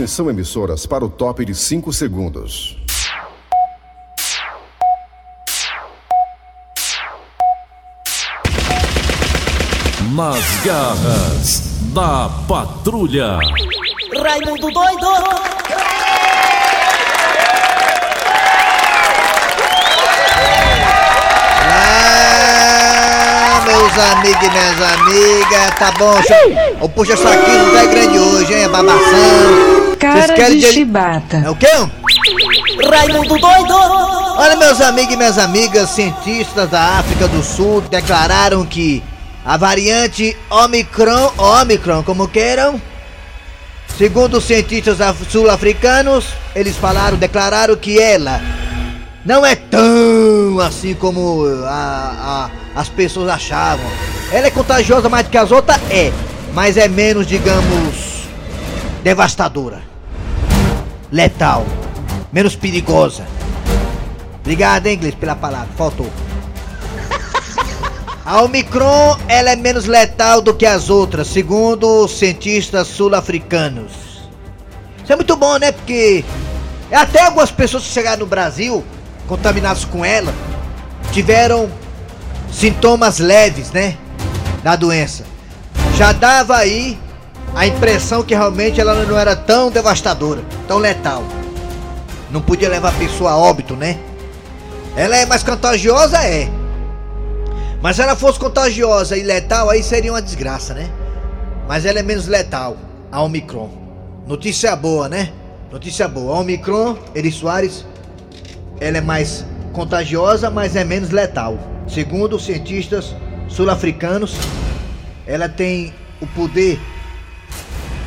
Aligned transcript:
Atenção, 0.00 0.30
emissoras, 0.30 0.86
para 0.86 1.04
o 1.04 1.10
top 1.10 1.44
de 1.44 1.54
5 1.54 1.92
segundos. 1.92 2.78
Nas 10.14 10.64
garras 10.64 11.60
da 11.92 12.30
patrulha. 12.48 13.36
Raimundo 14.22 14.70
doido! 14.72 15.06
Ah, 22.32 23.62
meus 23.66 23.98
amigos 23.98 24.46
e 24.46 24.50
minhas 24.50 24.80
amigas, 24.80 25.74
tá 25.78 25.92
bom? 25.98 26.69
O 26.80 26.88
puxa 26.88 27.16
saquinho 27.16 27.66
não 27.66 27.74
tá 27.74 27.84
grande 27.86 28.18
hoje, 28.18 28.54
hein? 28.54 28.62
É 28.62 28.68
babação. 28.68 29.96
Cara 29.98 30.34
de 30.34 30.60
de- 30.60 30.66
chibata. 30.72 31.42
É 31.44 31.50
o 31.50 31.54
quê? 31.54 31.66
Raimundo 32.90 33.38
doido! 33.38 33.74
Olha, 34.38 34.56
meus 34.56 34.80
amigos 34.80 35.12
e 35.12 35.16
minhas 35.16 35.38
amigas, 35.38 35.90
cientistas 35.90 36.70
da 36.70 36.98
África 36.98 37.28
do 37.28 37.42
Sul 37.42 37.82
declararam 37.82 38.64
que 38.64 39.02
a 39.44 39.56
variante 39.58 40.34
Omicron, 40.48 41.32
Omicron, 41.36 42.02
como 42.02 42.26
queiram, 42.26 42.80
segundo 43.98 44.38
os 44.38 44.44
cientistas 44.44 45.00
af- 45.02 45.26
sul-africanos, 45.30 46.24
eles 46.54 46.76
falaram, 46.76 47.18
declararam 47.18 47.76
que 47.76 48.00
ela 48.00 48.40
não 49.24 49.44
é 49.44 49.54
tão 49.54 50.58
assim 50.60 50.94
como 50.94 51.44
a- 51.66 52.48
a- 52.74 52.80
as 52.80 52.88
pessoas 52.88 53.28
achavam. 53.28 53.84
Ela 54.32 54.46
é 54.46 54.50
contagiosa 54.50 55.10
mais 55.10 55.24
do 55.26 55.30
que 55.30 55.36
as 55.36 55.50
outras? 55.52 55.78
É, 55.90 56.10
mas 56.52 56.76
é 56.76 56.88
menos, 56.88 57.26
digamos, 57.26 58.24
devastadora, 59.02 59.82
letal, 61.10 61.64
menos 62.32 62.56
perigosa. 62.56 63.26
Obrigado, 64.40 64.86
hein, 64.86 64.94
inglês, 64.96 65.14
pela 65.14 65.36
palavra. 65.36 65.68
Faltou. 65.76 66.10
A 68.24 68.42
Omicron, 68.42 69.18
ela 69.28 69.50
é 69.50 69.56
menos 69.56 69.86
letal 69.86 70.40
do 70.40 70.54
que 70.54 70.66
as 70.66 70.90
outras, 70.90 71.28
segundo 71.28 72.06
cientistas 72.08 72.88
sul-africanos. 72.88 73.92
Isso 75.02 75.12
é 75.12 75.16
muito 75.16 75.36
bom, 75.36 75.56
né? 75.56 75.72
Porque 75.72 76.24
até 76.92 77.22
algumas 77.22 77.50
pessoas 77.50 77.84
que 77.84 77.90
chegaram 77.90 78.20
no 78.20 78.26
Brasil, 78.26 78.84
contaminadas 79.26 79.84
com 79.84 80.04
ela, 80.04 80.32
tiveram 81.12 81.68
sintomas 82.52 83.18
leves, 83.18 83.70
né? 83.70 83.96
Da 84.62 84.76
doença. 84.76 85.24
Já 86.00 86.12
dava 86.12 86.56
aí 86.56 86.98
a 87.54 87.66
impressão 87.66 88.22
que 88.22 88.34
realmente 88.34 88.80
ela 88.80 89.04
não 89.04 89.18
era 89.18 89.36
tão 89.36 89.70
devastadora, 89.70 90.42
tão 90.66 90.78
letal. 90.78 91.22
Não 92.30 92.40
podia 92.40 92.70
levar 92.70 92.88
a 92.88 92.92
pessoa 92.92 93.32
a 93.32 93.36
óbito, 93.36 93.76
né? 93.76 93.98
Ela 94.96 95.18
é 95.18 95.26
mais 95.26 95.42
contagiosa, 95.42 96.16
é. 96.24 96.48
Mas 97.82 97.96
se 97.96 98.02
ela 98.02 98.16
fosse 98.16 98.38
contagiosa 98.38 99.14
e 99.14 99.22
letal, 99.22 99.68
aí 99.68 99.82
seria 99.82 100.10
uma 100.10 100.22
desgraça, 100.22 100.72
né? 100.72 100.88
Mas 101.68 101.84
ela 101.84 101.98
é 101.98 102.02
menos 102.02 102.26
letal, 102.26 102.78
a 103.12 103.20
Omicron. 103.20 103.68
Notícia 104.26 104.74
boa, 104.74 105.06
né? 105.06 105.34
Notícia 105.70 106.08
boa. 106.08 106.34
A 106.34 106.40
Omicron, 106.40 106.96
Eri 107.14 107.30
Soares, 107.30 107.84
ela 108.80 108.96
é 108.96 109.02
mais 109.02 109.44
contagiosa, 109.74 110.48
mas 110.48 110.76
é 110.76 110.82
menos 110.82 111.10
letal. 111.10 111.58
Segundo 111.86 112.36
os 112.36 112.46
cientistas 112.46 113.14
sul-africanos, 113.48 114.34
ela 115.30 115.48
tem 115.48 115.94
o 116.20 116.26
poder 116.26 116.76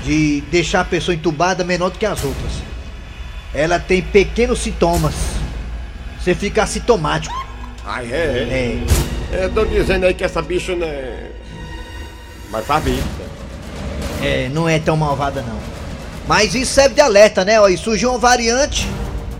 de 0.03 0.41
deixar 0.51 0.81
a 0.81 0.85
pessoa 0.85 1.15
entubada 1.15 1.63
menor 1.63 1.89
do 1.89 1.97
que 1.97 2.05
as 2.05 2.21
outras. 2.21 2.51
Ela 3.53 3.79
tem 3.79 4.01
pequenos 4.01 4.59
sintomas. 4.59 5.13
Você 6.19 6.35
fica 6.35 6.63
assintomático. 6.63 7.33
Ah, 7.85 8.03
é? 8.03 8.83
É, 9.31 9.45
Eu 9.45 9.49
tô 9.53 9.63
dizendo 9.63 10.05
aí 10.05 10.13
que 10.13 10.23
essa 10.25 10.41
bicha 10.41 10.75
não 10.75 10.85
é. 10.85 11.31
Mas 12.51 12.65
faz 12.65 12.83
bicho. 12.83 13.03
é, 14.21 14.49
não 14.49 14.67
é 14.67 14.77
tão 14.77 14.97
malvada 14.97 15.41
não. 15.41 15.57
Mas 16.27 16.53
isso 16.53 16.73
serve 16.73 16.95
de 16.95 17.01
alerta, 17.01 17.45
né? 17.45 17.59
Ó, 17.61 17.69
e 17.69 17.77
surgiu 17.77 18.09
uma 18.09 18.19
variante 18.19 18.85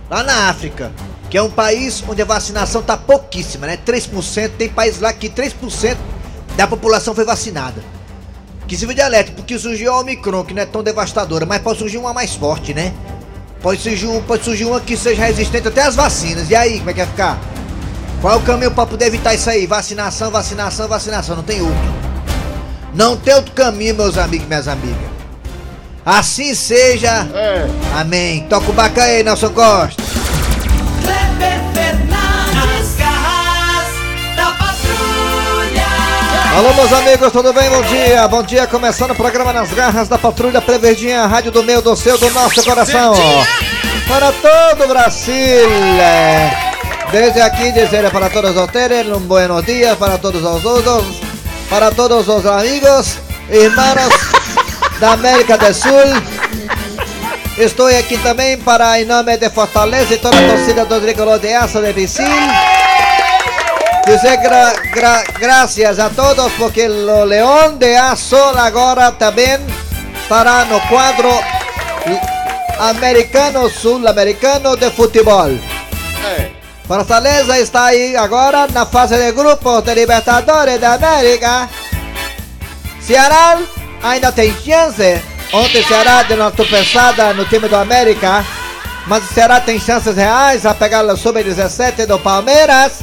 lá 0.08 0.22
na 0.22 0.48
África, 0.48 0.90
que 1.28 1.36
é 1.36 1.42
um 1.42 1.50
país 1.50 2.02
onde 2.08 2.22
a 2.22 2.24
vacinação 2.24 2.82
tá 2.82 2.96
pouquíssima, 2.96 3.66
né? 3.66 3.76
3%, 3.76 4.52
tem 4.56 4.70
países 4.70 5.00
lá 5.02 5.12
que 5.12 5.28
3% 5.28 5.96
da 6.56 6.66
população 6.66 7.14
foi 7.14 7.24
vacinada. 7.24 7.82
Que 8.66 8.76
sirva 8.76 8.94
de 8.94 9.00
alerta, 9.00 9.32
porque 9.32 9.58
surgiu 9.58 9.92
a 9.92 10.00
Omicron, 10.00 10.44
que 10.44 10.54
não 10.54 10.62
é 10.62 10.66
tão 10.66 10.82
devastadora, 10.82 11.44
mas 11.44 11.60
pode 11.60 11.78
surgir 11.78 11.98
uma 11.98 12.14
mais 12.14 12.34
forte, 12.34 12.72
né? 12.72 12.94
Pode 13.60 13.80
surgir, 13.80 14.06
um, 14.06 14.22
pode 14.22 14.44
surgir 14.44 14.64
uma 14.64 14.80
que 14.80 14.96
seja 14.96 15.24
resistente 15.24 15.68
até 15.68 15.82
às 15.82 15.94
vacinas. 15.94 16.50
E 16.50 16.54
aí, 16.54 16.78
como 16.78 16.90
é 16.90 16.92
que 16.92 17.00
vai 17.00 17.08
ficar? 17.08 17.40
Qual 18.20 18.34
é 18.34 18.36
o 18.36 18.40
caminho 18.40 18.70
para 18.70 18.86
poder 18.86 19.06
evitar 19.06 19.34
isso 19.34 19.50
aí? 19.50 19.66
Vacinação, 19.66 20.30
vacinação, 20.30 20.88
vacinação. 20.88 21.36
Não 21.36 21.42
tem 21.42 21.60
outro. 21.60 21.94
Não 22.94 23.16
tem 23.16 23.34
outro 23.34 23.52
caminho, 23.52 23.94
meus 23.94 24.16
amigos 24.16 24.46
e 24.46 24.48
minhas 24.48 24.68
amigas. 24.68 25.14
Assim 26.06 26.54
seja. 26.54 27.26
É. 27.34 27.66
Amém. 27.94 28.46
Toca 28.48 28.70
o 28.70 28.72
baca 28.72 29.02
aí, 29.02 29.22
Nelson 29.22 29.50
Costa. 29.50 30.02
Alô, 36.54 36.72
meus 36.74 36.92
amigos, 36.92 37.32
tudo 37.32 37.52
bem? 37.52 37.68
Bom 37.68 37.82
dia. 37.82 38.28
Bom 38.28 38.40
dia, 38.40 38.64
começando 38.64 39.10
o 39.10 39.14
programa 39.16 39.52
Nas 39.52 39.72
Garras 39.72 40.06
da 40.06 40.16
Patrulha 40.16 40.62
Preverdinha, 40.62 41.26
rádio 41.26 41.50
do 41.50 41.64
meu, 41.64 41.82
do 41.82 41.96
seu, 41.96 42.16
do 42.16 42.30
nosso 42.30 42.62
coração. 42.62 43.12
Para 44.06 44.30
todo 44.30 44.84
o 44.84 44.86
Brasil. 44.86 45.68
Desde 47.10 47.40
aqui 47.40 47.72
dizer 47.72 48.08
para 48.08 48.30
todos 48.30 48.56
ustedes 48.56 49.08
um 49.08 49.18
buenos 49.18 49.64
dias 49.64 49.98
para 49.98 50.16
todos 50.16 50.44
os 50.44 50.64
outros, 50.64 51.20
para 51.68 51.90
todos 51.90 52.28
os 52.28 52.46
amigos, 52.46 53.18
irmãos 53.50 54.14
da 55.00 55.14
América 55.14 55.58
do 55.58 55.74
Sul. 55.74 55.90
Estou 57.58 57.88
aqui 57.88 58.16
também 58.18 58.56
para, 58.58 59.00
em 59.00 59.04
nome 59.04 59.36
de 59.36 59.50
Fortaleza 59.50 60.14
e 60.14 60.18
toda 60.18 60.38
a 60.38 60.48
torcida 60.50 60.84
do 60.84 61.00
Tricolor 61.00 61.40
de 61.40 61.52
Aço 61.52 61.80
de 61.80 61.92
Vicil. 61.92 62.24
Dizer 64.06 64.36
gra, 64.36 64.72
gra, 64.92 65.24
graças 65.38 65.98
a 65.98 66.10
todos 66.10 66.52
porque 66.58 66.86
o 66.86 67.24
León 67.24 67.78
de 67.78 67.96
Azul 67.96 68.56
agora 68.58 69.12
também 69.12 69.58
estará 70.22 70.66
no 70.66 70.78
quadro 70.82 71.30
americano 72.78 73.70
sul-americano 73.70 74.76
de 74.76 74.90
futebol. 74.90 75.48
É. 75.48 76.50
Fortaleza 76.86 77.58
está 77.58 77.86
aí 77.86 78.14
agora 78.14 78.66
na 78.66 78.84
fase 78.84 79.16
de 79.16 79.32
grupos 79.32 79.82
de 79.82 79.94
Libertadores 79.94 80.78
da 80.78 80.94
América. 80.94 81.70
Ceará 83.00 83.58
ainda 84.02 84.30
tem 84.32 84.54
chance. 84.62 85.22
Ontem 85.50 85.82
Ceará 85.82 86.22
deu 86.24 86.36
uma 86.36 86.50
tropeçada 86.50 87.32
no 87.32 87.46
time 87.46 87.68
do 87.68 87.76
América. 87.76 88.44
Mas 89.06 89.24
o 89.24 89.32
Ceará 89.32 89.60
tem 89.60 89.80
chances 89.80 90.14
reais 90.14 90.66
a 90.66 90.74
pegar 90.74 91.04
o 91.06 91.16
sub-17 91.16 92.04
do 92.04 92.18
Palmeiras. 92.18 93.02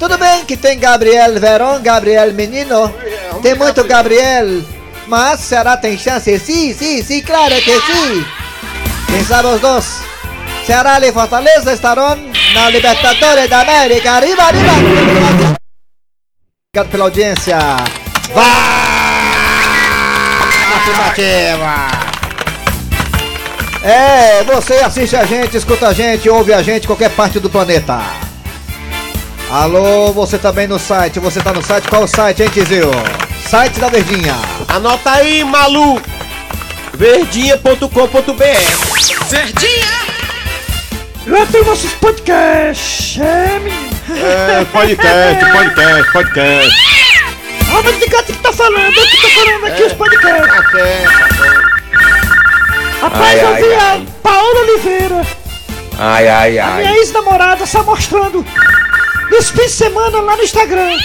Tudo 0.00 0.16
bem 0.16 0.46
que 0.46 0.56
tem 0.56 0.78
Gabriel 0.78 1.38
Verón, 1.38 1.82
Gabriel 1.82 2.32
Menino. 2.32 2.90
Tem 3.42 3.54
muito 3.54 3.84
Gabriel. 3.84 4.62
Mas 5.06 5.40
Ceará 5.40 5.76
tem 5.76 5.98
chance. 5.98 6.38
Sim, 6.38 6.72
sim, 6.72 7.02
sim, 7.02 7.20
claro 7.20 7.54
que 7.56 7.78
sim. 7.80 8.24
Quem 9.08 9.22
sabe 9.22 9.48
os 9.48 9.60
dois. 9.60 10.00
Ceará 10.64 10.98
e 11.06 11.12
Fortaleza 11.12 11.74
estarão 11.74 12.16
na 12.54 12.70
Libertadores 12.70 13.50
da 13.50 13.60
América. 13.60 14.12
Arriba, 14.12 14.42
arriba. 14.44 14.72
Obrigado 16.72 16.90
pela 16.90 17.04
audiência. 17.04 17.58
Vai! 18.32 18.46
Afirmativa! 20.76 22.00
É, 23.82 24.44
você 24.44 24.76
assiste 24.76 25.14
a 25.14 25.26
gente, 25.26 25.58
escuta 25.58 25.88
a 25.88 25.92
gente, 25.92 26.30
ouve 26.30 26.54
a 26.54 26.62
gente 26.62 26.86
qualquer 26.86 27.10
parte 27.10 27.38
do 27.38 27.50
planeta. 27.50 28.29
Alô, 29.50 30.12
você 30.12 30.38
também 30.38 30.66
no 30.66 30.78
site. 30.78 31.18
Você 31.18 31.40
tá 31.40 31.52
no 31.52 31.62
site? 31.62 31.88
Qual 31.88 32.04
o 32.04 32.08
site, 32.08 32.42
hein, 32.42 32.48
Tizio? 32.50 32.90
Site 33.48 33.80
da 33.80 33.88
Verdinha. 33.88 34.34
Anota 34.68 35.10
aí, 35.10 35.42
malu! 35.44 36.00
Verdinha.com.br 36.94 37.88
Lá 41.26 41.46
tem 41.46 41.64
nossos 41.64 41.92
podcasts. 41.94 43.18
É, 43.20 43.58
menino. 43.58 43.90
É, 44.10 44.64
podcast, 44.66 45.52
podcast, 45.52 46.12
podcast. 46.12 46.76
Ah, 47.72 47.80
mas 47.84 47.98
de 47.98 48.06
gato 48.06 48.24
que 48.26 48.38
tá 48.38 48.52
falando, 48.52 48.96
eu 48.96 49.06
que 49.06 49.20
tô 49.20 49.28
falando 49.28 49.66
aqui 49.66 49.82
os 49.82 49.92
podcasts. 49.92 50.46
Tá 50.48 50.70
certo. 50.70 51.70
Rapaz, 53.00 53.22
Ai, 53.22 53.40
eu 53.40 53.48
ai, 53.48 53.62
vi 53.62 53.72
ai. 53.74 53.78
a 53.78 54.00
Paola 54.22 54.60
Oliveira, 54.60 55.26
Ai, 55.98 56.28
ai, 56.28 56.50
minha 56.50 56.66
ai. 56.66 56.96
ex-namorada, 56.98 57.64
só 57.66 57.82
mostrando 57.82 58.44
nesse 59.30 59.52
fim 59.52 59.62
de 59.62 59.70
semana 59.70 60.20
lá 60.20 60.36
no 60.36 60.42
Instagram. 60.42 60.96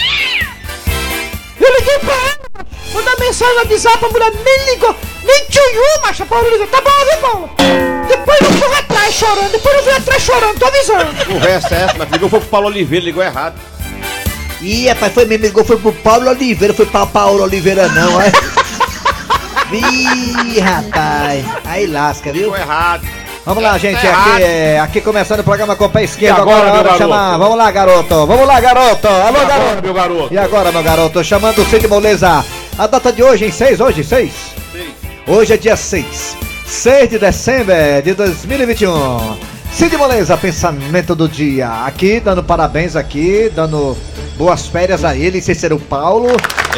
Eu 1.59 1.75
liguei 1.77 1.99
pra 1.99 2.13
ela, 2.13 2.67
mandei 2.93 3.27
mensagem 3.27 3.53
no 3.55 3.61
WhatsApp, 3.61 4.05
a 4.05 4.09
mulher 4.09 4.31
nem 4.43 4.73
ligou, 4.73 4.95
Nem 5.23 5.45
tio, 5.45 5.61
macho, 6.03 6.25
Paulo 6.25 6.47
Oliveira. 6.47 6.71
Tá 6.71 6.81
bom, 6.81 6.89
viu, 7.09 7.17
Paulo? 7.21 7.49
Depois 8.07 8.41
eu 8.41 8.59
corro 8.59 8.79
atrás 8.79 9.13
chorando, 9.13 9.51
depois 9.51 9.75
eu 9.75 9.83
vou 9.83 9.95
atrás 9.95 10.21
chorando, 10.21 10.59
tô 10.59 10.65
avisando. 10.65 11.25
Conversa 11.25 11.75
é 11.75 11.81
essa, 11.83 11.97
mas 11.97 12.11
ligou 12.11 12.29
foi 12.29 12.39
pro 12.39 12.49
Paulo 12.49 12.67
Oliveira, 12.67 13.05
ligou 13.05 13.23
errado. 13.23 13.59
Ih, 14.61 14.87
rapaz, 14.87 15.13
foi 15.13 15.25
mesmo, 15.25 15.45
ligou, 15.45 15.63
foi 15.63 15.77
pro 15.77 15.93
Paulo 15.93 16.29
Oliveira, 16.29 16.73
foi 16.73 16.85
pra 16.85 17.05
Paulo 17.05 17.43
Oliveira 17.43 17.87
não, 17.89 18.21
é? 18.21 18.31
Ih, 19.71 20.59
rapaz, 20.59 21.45
aí 21.65 21.87
lasca, 21.87 22.31
viu? 22.31 22.43
Ligou 22.43 22.57
errado. 22.57 23.05
Vamos 23.45 23.61
lá, 23.63 23.77
gente, 23.77 24.01
Tá 24.01 24.07
errado. 24.07 24.31
aqui, 24.33 24.43
é, 24.43 24.79
aqui 24.79 25.01
começando 25.01 25.41
o 25.41 25.43
programa 25.43 25.75
com 25.75 25.85
o 25.85 25.89
pé 25.89 26.03
esquerdo, 26.03 26.37
E 26.39 26.41
agora, 26.41 26.67
agora 26.67 26.89
meu 26.89 26.97
chamar, 26.97 27.37
vamos 27.37 27.57
lá, 27.57 27.69
garoto, 27.71 28.25
vamos 28.25 28.47
lá, 28.47 28.59
garoto, 28.59 29.07
alô, 29.07 29.21
Agora, 29.27 29.45
garoto. 29.45 29.83
meu 29.83 29.93
garoto. 29.93 30.33
E 30.33 30.37
agora, 30.37 30.71
meu 30.71 30.81
garoto, 30.83 31.23
chamando 31.23 31.61
o 31.61 31.65
Cid 31.65 31.87
Moleza, 31.87 32.43
a 32.77 32.87
data 32.87 33.11
de 33.13 33.21
hoje, 33.21 33.45
em 33.45 33.51
6, 33.51 33.79
hoje, 33.81 34.03
6? 34.03 34.31
Hoje 35.27 35.53
é 35.53 35.57
dia 35.57 35.75
6, 35.75 36.35
6 36.65 37.09
de 37.11 37.19
dezembro 37.19 37.75
de 38.03 38.13
2021. 38.15 39.37
Cid 39.71 39.95
Moleza, 39.95 40.35
pensamento 40.37 41.13
do 41.13 41.29
dia, 41.29 41.69
aqui, 41.85 42.19
dando 42.19 42.43
parabéns 42.43 42.95
aqui, 42.95 43.51
dando 43.55 43.95
boas 44.37 44.65
férias 44.65 45.05
a 45.05 45.15
ele, 45.15 45.39
Cícero 45.39 45.77
Paulo, 45.79 46.29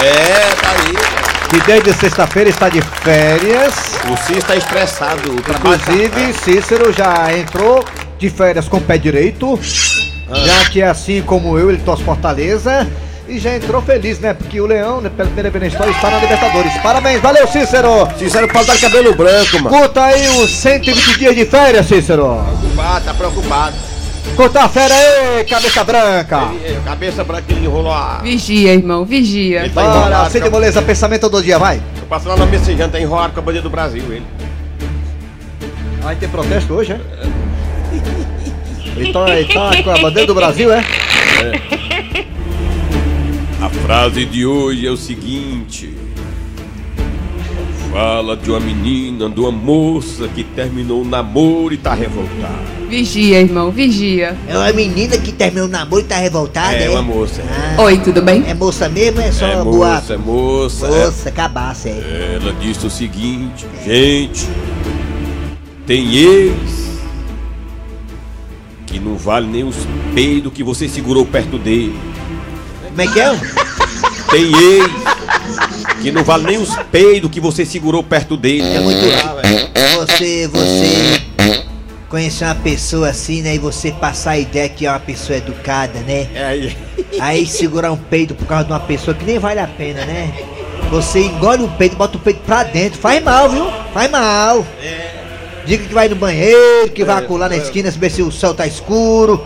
É, 0.03 0.55
tá 0.61 0.69
aí. 0.71 1.16
Que 1.49 1.59
desde 1.65 1.94
sexta-feira 1.94 2.49
está 2.49 2.69
de 2.69 2.81
férias. 2.81 3.73
O 4.11 4.17
Cis 4.25 4.44
tá 4.44 4.55
estressado. 4.55 5.35
Tá- 5.41 5.53
Inclusive, 5.53 6.33
Cícero 6.33 6.91
já 6.94 7.35
entrou 7.38 7.83
de 8.17 8.29
férias 8.29 8.67
com 8.67 8.77
o 8.77 8.81
pé 8.81 8.97
direito, 8.97 9.59
já 9.61 10.65
que 10.69 10.81
assim 10.81 11.21
como 11.21 11.57
eu, 11.57 11.69
ele 11.69 11.79
torce 11.79 12.03
Fortaleza. 12.03 12.88
E 13.29 13.39
já 13.39 13.53
entrou 13.57 13.81
feliz, 13.81 14.19
né? 14.21 14.33
Porque 14.33 14.61
o 14.61 14.65
Leão, 14.65 15.01
né, 15.01 15.09
pela 15.09 15.25
primeira 15.27 15.49
vez 15.49 15.61
na 15.61 15.67
história, 15.67 15.91
está 15.91 16.09
na 16.09 16.17
Libertadores. 16.19 16.71
Parabéns, 16.77 17.19
valeu, 17.21 17.45
Cícero! 17.45 18.07
Sincero, 18.17 18.47
Paulo 18.47 18.65
tá 18.65 18.73
de 18.73 18.79
cabelo 18.79 19.13
branco, 19.15 19.61
mano. 19.63 19.69
Curta 19.77 20.01
aí 20.01 20.29
os 20.41 20.50
120 20.50 21.19
dias 21.19 21.35
de 21.35 21.45
férias, 21.45 21.85
Cícero! 21.88 22.41
Preocupado, 22.61 23.03
tá 23.05 23.13
preocupado. 23.13 23.75
Curta 24.38 24.62
a 24.66 24.69
fera 24.69 24.94
aí, 24.94 25.44
cabeça 25.45 25.84
branca! 25.84 26.51
Ele- 26.63 26.80
Cabeça 26.86 27.24
branca, 27.24 27.45
ele 27.50 27.66
enrolou 27.66 27.92
a. 27.92 28.19
Vigia, 28.22 28.72
irmão, 28.75 29.04
vigia. 29.04 29.62
Ele 29.62 29.69
tá 29.72 29.81
Bora, 29.81 30.30
com 30.30 30.48
a- 30.48 30.50
Moleza, 30.51 30.80
pensamento 30.84 31.28
do 31.28 31.42
dia, 31.42 31.57
vai! 31.57 31.81
Tô 32.00 32.06
passando 32.06 32.30
lá 32.30 32.38
na 32.38 32.45
messejana, 32.45 32.88
tá 32.92 33.00
enrolado 33.00 33.34
com 33.34 33.39
a 33.39 33.42
bandeira 33.42 33.63
do 33.63 33.69
Brasil, 33.72 34.04
ele. 34.12 34.24
Vai 36.04 36.16
ter 36.16 36.30
protesto 36.30 36.72
hoje, 36.72 36.92
é? 36.94 37.00
Ele 38.95 39.12
tá 39.12 39.84
com 39.84 39.89
a 39.89 39.98
bandeira 39.98 40.28
do 40.28 40.36
Brasil, 40.36 40.72
é? 40.72 40.84
A 43.60 43.69
frase 43.69 44.24
de 44.24 44.45
hoje 44.45 44.86
é 44.86 44.92
o 44.92 44.98
seguinte: 44.98 45.96
Fala 47.97 48.38
de 48.38 48.51
uma 48.51 48.59
menina, 48.59 49.27
de 49.27 49.39
uma 49.39 49.51
moça 49.51 50.27
que 50.27 50.44
terminou 50.44 51.01
o 51.01 51.03
namoro 51.03 51.73
e 51.73 51.77
tá 51.77 51.95
revoltada. 51.95 52.61
Vigia, 52.88 53.41
irmão, 53.41 53.71
vigia. 53.71 54.38
É 54.47 54.55
uma 54.55 54.71
menina 54.71 55.17
que 55.17 55.31
terminou 55.31 55.65
o 55.67 55.71
namoro 55.71 56.01
e 56.03 56.05
tá 56.05 56.17
revoltada, 56.17 56.75
É 56.75 56.91
uma 56.91 57.01
moça. 57.01 57.41
Ah, 57.75 57.81
Oi, 57.81 57.97
tudo 57.97 58.21
bem? 58.21 58.44
é 58.47 58.53
moça 58.53 58.88
mesmo 58.88 59.19
ou 59.19 59.25
é 59.25 59.31
só 59.31 59.47
É 59.47 59.63
boato? 59.63 59.73
moça, 59.73 60.13
é 60.13 60.17
moça. 60.17 60.85
é- 60.85 61.05
Moça, 61.05 61.31
cabaça, 61.31 61.89
é. 61.89 62.38
Ela 62.39 62.53
disse 62.61 62.85
o 62.85 62.89
seguinte: 62.91 63.65
Gente, 63.83 64.47
tem 65.88 66.13
ex 66.17 66.53
que 68.85 69.00
não 69.00 69.15
vale 69.17 69.47
nem 69.47 69.63
os 69.63 69.75
peidos 70.13 70.53
que 70.53 70.61
você 70.63 70.88
segurou 70.88 71.25
perto 71.25 71.57
dele. 71.57 71.97
Como 72.89 73.01
é 73.01 73.07
que 73.07 73.19
é? 73.19 73.35
Tem 74.29 74.43
ex 74.55 75.16
que 76.01 76.11
não 76.11 76.23
vale 76.23 76.45
nem 76.45 76.57
os 76.57 76.75
peidos 76.91 77.29
que 77.29 77.39
você 77.39 77.65
segurou 77.65 78.03
perto 78.03 78.38
dele. 78.38 78.67
É 78.67 78.79
muito 78.79 78.99
Você, 79.97 80.47
você 80.47 81.21
conhecer 82.09 82.45
uma 82.45 82.55
pessoa 82.55 83.09
assim, 83.09 83.41
né? 83.41 83.55
E 83.55 83.59
você 83.59 83.91
passar 83.91 84.31
a 84.31 84.39
ideia 84.39 84.69
que 84.69 84.85
é 84.85 84.89
uma 84.89 84.99
pessoa 84.99 85.38
educada, 85.38 85.99
né? 85.99 86.27
É 86.33 86.45
aí. 86.45 86.77
Aí 87.19 87.47
segurar 87.47 87.91
um 87.91 87.97
peido 87.97 88.35
por 88.35 88.45
causa 88.45 88.65
de 88.65 88.71
uma 88.71 88.79
pessoa 88.79 89.15
que 89.15 89.25
nem 89.25 89.39
vale 89.39 89.59
a 89.59 89.67
pena, 89.67 90.05
né? 90.05 90.33
Você 90.89 91.19
engole 91.19 91.63
o 91.63 91.67
peito, 91.67 91.95
bota 91.97 92.17
o 92.17 92.19
peito 92.19 92.39
pra 92.45 92.63
dentro. 92.63 93.00
Faz 93.00 93.21
mal, 93.21 93.50
viu? 93.50 93.65
Faz 93.93 94.09
mal. 94.09 94.65
Diga 95.65 95.85
que 95.85 95.93
vai 95.93 96.07
no 96.07 96.15
banheiro, 96.15 96.89
que 96.93 97.03
vai 97.03 97.17
acular 97.17 97.50
na 97.50 97.57
esquina, 97.57 97.91
ver 97.91 98.09
se 98.09 98.21
o 98.21 98.31
céu 98.31 98.53
tá 98.53 98.65
escuro. 98.65 99.45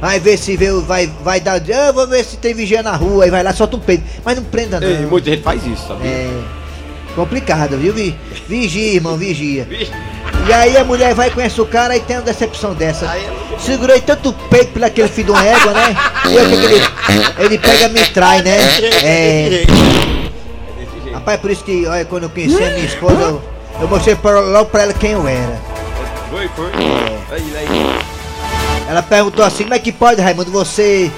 Vai 0.00 0.20
ver 0.20 0.36
se 0.38 0.56
vê, 0.56 0.70
vai, 0.72 1.10
vai 1.24 1.40
dar. 1.40 1.60
Ah, 1.60 1.92
vou 1.92 2.06
ver 2.06 2.24
se 2.24 2.36
tem 2.36 2.54
vigia 2.54 2.82
na 2.82 2.94
rua. 2.94 3.24
Aí 3.24 3.30
vai 3.30 3.42
lá, 3.42 3.52
solta 3.52 3.76
um 3.76 3.80
peito. 3.80 4.04
Mas 4.24 4.36
não 4.36 4.44
prenda, 4.44 4.78
não. 4.80 4.86
Ei, 4.88 5.06
muita 5.06 5.30
gente 5.30 5.42
faz 5.42 5.64
isso, 5.66 5.88
sabe? 5.88 6.06
É 6.06 6.30
complicado, 7.16 7.76
viu? 7.76 7.92
Vi- 7.92 8.14
Vigia, 8.46 8.94
irmão, 8.94 9.16
vigia. 9.16 9.66
E 10.46 10.52
aí 10.52 10.76
a 10.76 10.84
mulher 10.84 11.14
vai 11.14 11.30
conhece 11.30 11.60
o 11.60 11.66
cara 11.66 11.96
e 11.96 12.00
tem 12.00 12.16
uma 12.16 12.22
decepção 12.22 12.74
dessa. 12.74 13.06
Segurei 13.58 14.00
tanto 14.00 14.32
peito 14.48 14.68
pelo 14.72 14.84
aquele 14.86 15.08
filho 15.08 15.26
de 15.26 15.30
uma 15.32 15.44
égua, 15.44 15.72
né? 15.72 15.96
E 16.30 16.36
ele, 16.36 16.56
ele 17.40 17.58
pega 17.58 17.86
e 17.86 17.88
me 17.88 18.04
trai, 18.06 18.40
né? 18.42 18.56
É. 19.02 19.66
Rapaz, 21.12 21.40
por 21.40 21.50
isso 21.50 21.64
que, 21.64 21.86
olha, 21.86 22.04
quando 22.04 22.22
eu 22.24 22.30
conheci 22.30 22.62
a 22.62 22.70
minha 22.70 22.84
esposa, 22.84 23.14
eu, 23.20 23.42
eu 23.80 23.88
mostrei 23.88 24.14
pra, 24.14 24.38
logo 24.40 24.66
pra 24.70 24.82
ela 24.84 24.92
quem 24.92 25.12
eu 25.12 25.26
era. 25.26 25.58
Foi, 26.30 26.48
foi. 26.54 26.70
Aí, 27.32 27.52
aí. 27.56 27.98
Ela 28.88 29.02
perguntou 29.02 29.44
assim, 29.44 29.64
como 29.64 29.74
é 29.74 29.78
que 29.78 29.92
pode, 29.92 30.22
Raimundo, 30.22 30.50
você 30.50 31.12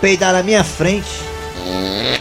peidar 0.00 0.32
na 0.32 0.42
minha 0.42 0.64
frente? 0.64 1.22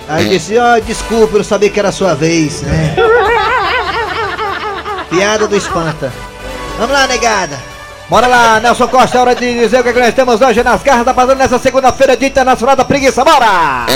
Aí 0.08 0.26
eu 0.26 0.30
disse, 0.30 0.56
ó, 0.60 0.78
desculpa, 0.78 1.34
eu 1.34 1.38
não 1.40 1.44
sabia 1.44 1.72
que 1.72 1.80
era 1.80 1.90
a 1.90 1.92
sua 1.92 2.14
vez, 2.14 2.62
né? 2.62 2.96
Piada 5.10 5.48
do 5.48 5.58
espanta. 5.58 6.14
Vamos 6.78 6.94
lá, 6.94 7.08
negada. 7.08 7.60
Bora 8.08 8.28
lá, 8.28 8.60
Nelson 8.60 8.88
Costa, 8.88 9.18
é 9.18 9.22
hora 9.22 9.36
de 9.36 9.60
dizer 9.60 9.80
o 9.80 9.84
que, 9.84 9.90
é 9.90 9.94
que 9.94 10.00
nós 10.00 10.14
temos 10.14 10.40
hoje 10.40 10.62
nas 10.62 10.84
garras 10.84 11.06
da 11.06 11.16
Padrão 11.16 11.36
nessa 11.36 11.58
segunda-feira 11.58 12.16
de 12.16 12.28
Internacional 12.28 12.76
da 12.76 12.86
Preguiça. 12.86 13.26
Bora! 13.26 13.88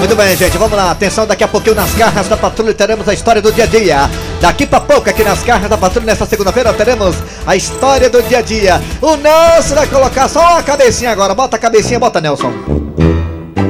Muito 0.00 0.16
bem, 0.16 0.34
gente, 0.34 0.56
vamos 0.56 0.74
lá. 0.74 0.90
Atenção, 0.90 1.26
daqui 1.26 1.44
a 1.44 1.48
pouquinho 1.48 1.76
nas 1.76 1.94
garras 1.94 2.26
da 2.26 2.34
patrulha 2.34 2.72
teremos 2.72 3.06
a 3.06 3.12
história 3.12 3.42
do 3.42 3.52
dia 3.52 3.64
a 3.64 3.66
dia. 3.66 4.10
Daqui 4.40 4.66
pra 4.66 4.80
pouco, 4.80 5.10
aqui 5.10 5.22
nas 5.22 5.42
garras 5.42 5.68
da 5.68 5.76
patrulha, 5.76 6.06
nesta 6.06 6.24
segunda-feira, 6.24 6.72
teremos 6.72 7.16
a 7.46 7.54
história 7.54 8.08
do 8.08 8.22
dia 8.22 8.38
a 8.38 8.42
dia. 8.42 8.80
O 9.02 9.14
Nelson 9.16 9.74
vai 9.74 9.86
colocar 9.86 10.26
só 10.26 10.56
a 10.58 10.62
cabecinha 10.62 11.10
agora. 11.10 11.34
Bota 11.34 11.56
a 11.56 11.58
cabecinha, 11.58 11.98
bota, 11.98 12.18
Nelson. 12.18 12.50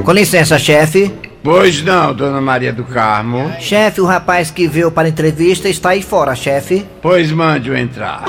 Com 0.04 0.12
licença, 0.12 0.56
chefe. 0.56 1.12
Pois 1.42 1.82
não, 1.82 2.14
dona 2.14 2.40
Maria 2.40 2.72
do 2.72 2.84
Carmo. 2.84 3.52
Chefe, 3.58 4.00
o 4.00 4.06
rapaz 4.06 4.52
que 4.52 4.68
veio 4.68 4.92
para 4.92 5.08
a 5.08 5.10
entrevista 5.10 5.68
está 5.68 5.90
aí 5.90 6.02
fora, 6.02 6.36
chefe. 6.36 6.86
Pois 7.02 7.32
mande-o 7.32 7.76
entrar. 7.76 8.22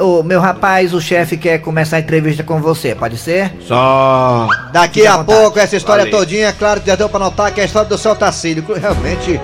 Ô, 0.00 0.22
meu 0.22 0.40
rapaz, 0.40 0.94
o 0.94 1.00
chefe 1.00 1.36
quer 1.36 1.58
começar 1.58 1.96
a 1.96 2.00
entrevista 2.00 2.42
com 2.42 2.60
você, 2.60 2.94
pode 2.94 3.16
ser? 3.16 3.52
Só. 3.66 4.48
Daqui 4.72 5.00
Fique 5.00 5.06
a 5.06 5.18
pouco, 5.24 5.58
essa 5.58 5.76
história 5.76 6.04
Valeu. 6.04 6.18
todinha, 6.18 6.52
claro 6.52 6.80
que 6.80 6.86
já 6.88 6.96
deu 6.96 7.08
pra 7.08 7.18
notar 7.18 7.52
que 7.52 7.60
é 7.60 7.64
a 7.64 7.66
história 7.66 7.88
do 7.88 7.98
seu 7.98 8.14
Tacílio. 8.14 8.64
Realmente, 8.74 9.40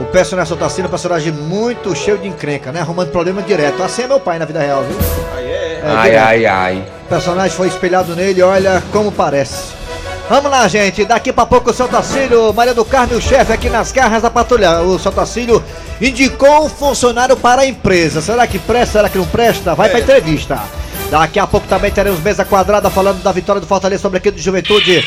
o 0.00 0.04
personagem 0.04 0.54
do 0.54 0.58
Tacílio 0.58 0.84
é 0.84 0.88
um 0.88 0.90
personagem 0.90 1.32
muito 1.32 1.94
cheio 1.94 2.18
de 2.18 2.28
encrenca, 2.28 2.72
né? 2.72 2.80
Arrumando 2.80 3.10
problema 3.10 3.42
direto. 3.42 3.82
Assim 3.82 4.02
é 4.02 4.06
meu 4.06 4.20
pai 4.20 4.38
na 4.38 4.44
vida 4.44 4.60
real, 4.60 4.82
viu? 4.82 4.96
É, 5.38 5.80
Ai, 5.84 6.10
direto. 6.10 6.26
ai, 6.26 6.46
ai. 6.46 6.84
O 7.04 7.08
personagem 7.08 7.56
foi 7.56 7.68
espelhado 7.68 8.14
nele, 8.16 8.42
olha 8.42 8.82
como 8.92 9.10
parece. 9.12 9.77
Vamos 10.28 10.50
lá, 10.50 10.68
gente. 10.68 11.06
Daqui 11.06 11.32
pra 11.32 11.46
pouco 11.46 11.70
o 11.70 11.74
seu 11.74 11.88
Tacílio, 11.88 12.52
Maria 12.52 12.74
do 12.74 12.84
Carmo 12.84 13.14
o 13.14 13.20
chefe 13.20 13.50
aqui 13.50 13.70
nas 13.70 13.90
garras 13.90 14.22
da 14.22 14.30
patrulha. 14.30 14.82
O 14.82 14.98
seu 14.98 15.10
Tacílio 15.10 15.64
indicou 16.00 16.66
um 16.66 16.68
funcionário 16.68 17.34
para 17.34 17.62
a 17.62 17.66
empresa. 17.66 18.20
Será 18.20 18.46
que 18.46 18.58
presta? 18.58 18.98
Será 18.98 19.08
que 19.08 19.16
não 19.16 19.24
presta? 19.24 19.74
Vai 19.74 19.88
pra 19.88 20.00
entrevista. 20.00 20.60
Daqui 21.10 21.38
a 21.38 21.46
pouco 21.46 21.66
também 21.66 21.90
teremos 21.90 22.20
mesa 22.20 22.44
quadrada 22.44 22.90
falando 22.90 23.22
da 23.22 23.32
vitória 23.32 23.58
do 23.58 23.66
Fortaleza 23.66 24.02
sobre 24.02 24.18
a 24.18 24.20
equipe 24.20 24.36
de 24.36 24.42
juventude. 24.44 25.02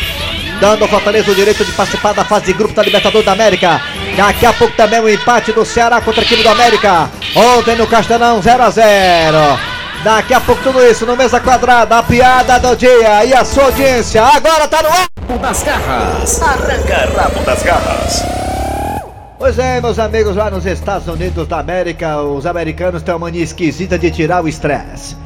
Dando 0.59 0.81
ao 0.83 0.89
Fortaleza 0.89 1.31
o 1.31 1.35
direito 1.35 1.63
de 1.63 1.71
participar 1.71 2.13
da 2.13 2.25
fase 2.25 2.45
de 2.45 2.53
grupo 2.53 2.73
da 2.73 2.81
Libertadores 2.81 3.25
da 3.25 3.33
América. 3.33 3.79
Daqui 4.17 4.45
a 4.47 4.53
pouco 4.53 4.75
também 4.75 4.99
o 4.99 5.07
empate 5.07 5.51
do 5.51 5.63
Ceará 5.63 6.01
contra 6.01 6.21
a 6.21 6.25
equipe 6.25 6.41
do 6.41 6.49
América. 6.49 7.11
Ontem 7.35 7.75
no 7.75 7.85
Castelão 7.85 8.41
0 8.41 8.63
a 8.63 8.69
0 8.71 9.37
Daqui 10.03 10.33
a 10.33 10.41
pouco 10.41 10.63
tudo 10.63 10.83
isso 10.83 11.05
no 11.05 11.15
Mesa 11.15 11.39
Quadrada, 11.39 11.99
a 11.99 12.03
piada 12.03 12.59
do 12.59 12.75
dia 12.75 13.23
e 13.23 13.33
a 13.35 13.45
sua 13.45 13.65
audiência. 13.65 14.23
Agora 14.23 14.67
tá 14.67 14.81
no 14.81 14.89
ar! 14.89 15.10
Das 15.37 15.63
garras. 15.63 16.41
Arranca 16.41 17.09
rabo 17.15 17.43
das 17.45 17.63
garras. 17.63 18.23
Pois 19.37 19.57
é, 19.57 19.81
meus 19.81 19.97
amigos, 19.97 20.35
lá 20.35 20.51
nos 20.51 20.65
Estados 20.65 21.07
Unidos 21.07 21.47
da 21.47 21.59
América, 21.59 22.21
os 22.21 22.45
americanos 22.45 23.01
têm 23.01 23.13
uma 23.13 23.21
mania 23.21 23.43
esquisita 23.43 23.97
de 23.97 24.11
tirar 24.11 24.43
o 24.43 24.47
estresse. 24.47 25.17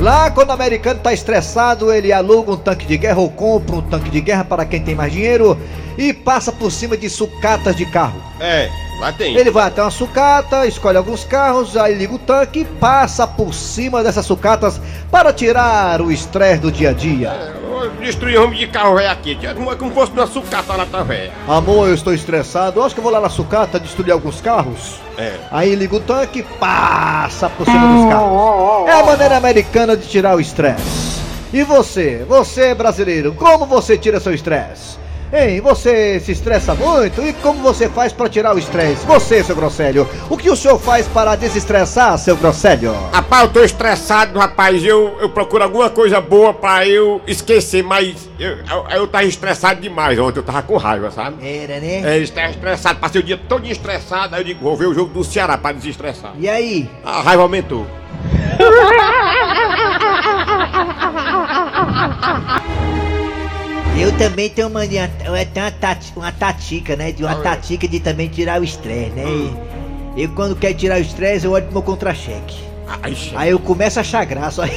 Lá 0.00 0.30
quando 0.30 0.50
o 0.50 0.52
americano 0.52 1.00
tá 1.00 1.12
estressado, 1.12 1.92
ele 1.92 2.12
aluga 2.12 2.52
um 2.52 2.56
tanque 2.56 2.86
de 2.86 2.96
guerra 2.96 3.18
ou 3.18 3.30
compra 3.30 3.76
um 3.76 3.82
tanque 3.82 4.10
de 4.10 4.20
guerra 4.20 4.44
para 4.44 4.64
quem 4.64 4.80
tem 4.80 4.94
mais 4.94 5.12
dinheiro 5.12 5.58
e 5.98 6.12
passa 6.12 6.52
por 6.52 6.70
cima 6.70 6.96
de 6.96 7.10
sucatas 7.10 7.76
de 7.76 7.84
carro. 7.84 8.22
É, 8.40 8.70
lá 8.98 9.12
tem. 9.12 9.36
Ele 9.36 9.50
vai 9.50 9.66
até 9.68 9.82
uma 9.82 9.90
sucata, 9.90 10.66
escolhe 10.66 10.96
alguns 10.96 11.24
carros, 11.24 11.76
aí 11.76 11.94
liga 11.94 12.14
o 12.14 12.18
tanque 12.18 12.60
e 12.60 12.64
passa 12.64 13.26
por 13.26 13.54
cima 13.54 14.02
dessas 14.02 14.26
sucatas 14.26 14.80
para 15.10 15.32
tirar 15.32 16.00
o 16.00 16.10
estresse 16.10 16.60
do 16.60 16.72
dia 16.72 16.90
a 16.90 16.92
dia. 16.92 17.58
Eu 17.80 17.90
destruí 17.92 18.36
o 18.36 18.44
homem 18.44 18.58
de 18.58 18.66
carro 18.66 18.96
velho 18.96 19.10
aqui. 19.10 19.36
tia. 19.36 19.54
Como, 19.54 19.74
como 19.76 19.92
fosse 19.92 20.12
uma 20.12 20.26
sucata 20.26 20.74
lá 20.74 20.84
tá 20.84 21.02
velha. 21.02 21.32
Amor, 21.46 21.88
eu 21.88 21.94
estou 21.94 22.12
estressado, 22.12 22.82
acho 22.82 22.94
que 22.94 23.00
eu 23.00 23.04
vou 23.04 23.12
lá 23.12 23.20
na 23.20 23.28
sucata 23.28 23.78
destruir 23.78 24.10
alguns 24.10 24.40
carros. 24.40 24.96
É. 25.16 25.34
Aí 25.50 25.74
liga 25.74 25.96
o 25.96 26.00
tanque, 26.00 26.42
passa 26.42 27.48
por 27.48 27.64
cima 27.64 27.94
dos 27.94 28.12
carros. 28.12 28.88
É 28.88 29.00
a 29.00 29.04
maneira 29.04 29.36
americana 29.36 29.96
de 29.96 30.06
tirar 30.06 30.36
o 30.36 30.40
estresse. 30.40 31.18
E 31.52 31.62
você, 31.62 32.26
você 32.28 32.74
brasileiro, 32.74 33.32
como 33.34 33.64
você 33.64 33.96
tira 33.96 34.20
seu 34.20 34.34
estresse? 34.34 34.98
Hein, 35.30 35.60
você 35.60 36.18
se 36.20 36.32
estressa 36.32 36.74
muito? 36.74 37.22
E 37.22 37.34
como 37.34 37.60
você 37.62 37.86
faz 37.88 38.12
para 38.12 38.30
tirar 38.30 38.54
o 38.54 38.58
estresse? 38.58 39.04
Você, 39.06 39.44
seu 39.44 39.54
grosselho, 39.54 40.08
o 40.30 40.36
que 40.38 40.48
o 40.48 40.56
senhor 40.56 40.78
faz 40.78 41.06
para 41.06 41.36
desestressar, 41.36 42.16
seu 42.16 42.34
grosselho? 42.34 42.94
Rapaz, 43.12 43.42
eu 43.42 43.48
tô 43.50 43.62
estressado, 43.62 44.38
rapaz. 44.38 44.82
Eu, 44.82 45.18
eu 45.20 45.28
procuro 45.28 45.62
alguma 45.64 45.90
coisa 45.90 46.18
boa 46.18 46.54
pra 46.54 46.86
eu 46.86 47.20
esquecer, 47.26 47.82
mas 47.82 48.28
eu, 48.38 48.56
eu, 48.70 48.86
eu 48.90 49.06
tava 49.06 49.24
estressado 49.24 49.82
demais 49.82 50.18
ontem. 50.18 50.38
Eu 50.38 50.44
tava 50.44 50.62
com 50.62 50.78
raiva, 50.78 51.10
sabe? 51.10 51.46
Era, 51.46 51.78
né? 51.78 52.16
É, 52.16 52.18
estava 52.18 52.48
estressado. 52.48 52.98
Passei 52.98 53.20
o 53.20 53.24
dia 53.24 53.36
todo 53.36 53.66
estressado. 53.66 54.34
Aí 54.34 54.40
eu 54.40 54.44
digo, 54.44 54.60
vou 54.64 54.76
ver 54.76 54.86
o 54.86 54.94
jogo 54.94 55.12
do 55.12 55.22
Ceará 55.22 55.58
pra 55.58 55.72
desestressar. 55.72 56.32
E 56.38 56.48
aí? 56.48 56.88
A 57.04 57.20
raiva 57.20 57.42
aumentou. 57.42 57.86
Eu 63.98 64.12
também 64.16 64.48
tenho 64.48 64.68
uma, 64.68 64.80
mania- 64.80 65.10
eu 65.24 65.32
tenho 65.46 65.66
uma, 65.66 65.72
tati- 65.72 66.12
uma 66.16 66.32
tatica, 66.32 66.96
né? 66.96 67.12
De 67.12 67.22
uma 67.24 67.34
tatica 67.36 67.86
de 67.88 68.00
também 68.00 68.28
tirar 68.28 68.60
o 68.60 68.64
estresse, 68.64 69.10
né? 69.10 69.24
Eu 70.16 70.28
quando 70.30 70.54
quero 70.56 70.74
tirar 70.74 70.98
o 70.98 71.00
estresse, 71.00 71.44
eu 71.46 71.52
olho 71.52 71.64
pro 71.64 71.72
meu 71.74 71.82
contra-cheque. 71.82 72.56
Aí 73.34 73.50
eu 73.50 73.58
começo 73.58 73.98
a 73.98 74.02
achar 74.02 74.24
graça. 74.24 74.62
Aí... 74.64 74.70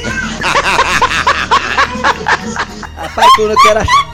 Rapaz, 2.97 3.31
quando 3.35 3.51
eu 3.51 3.57
quero 3.61 3.79
achar. 3.79 4.09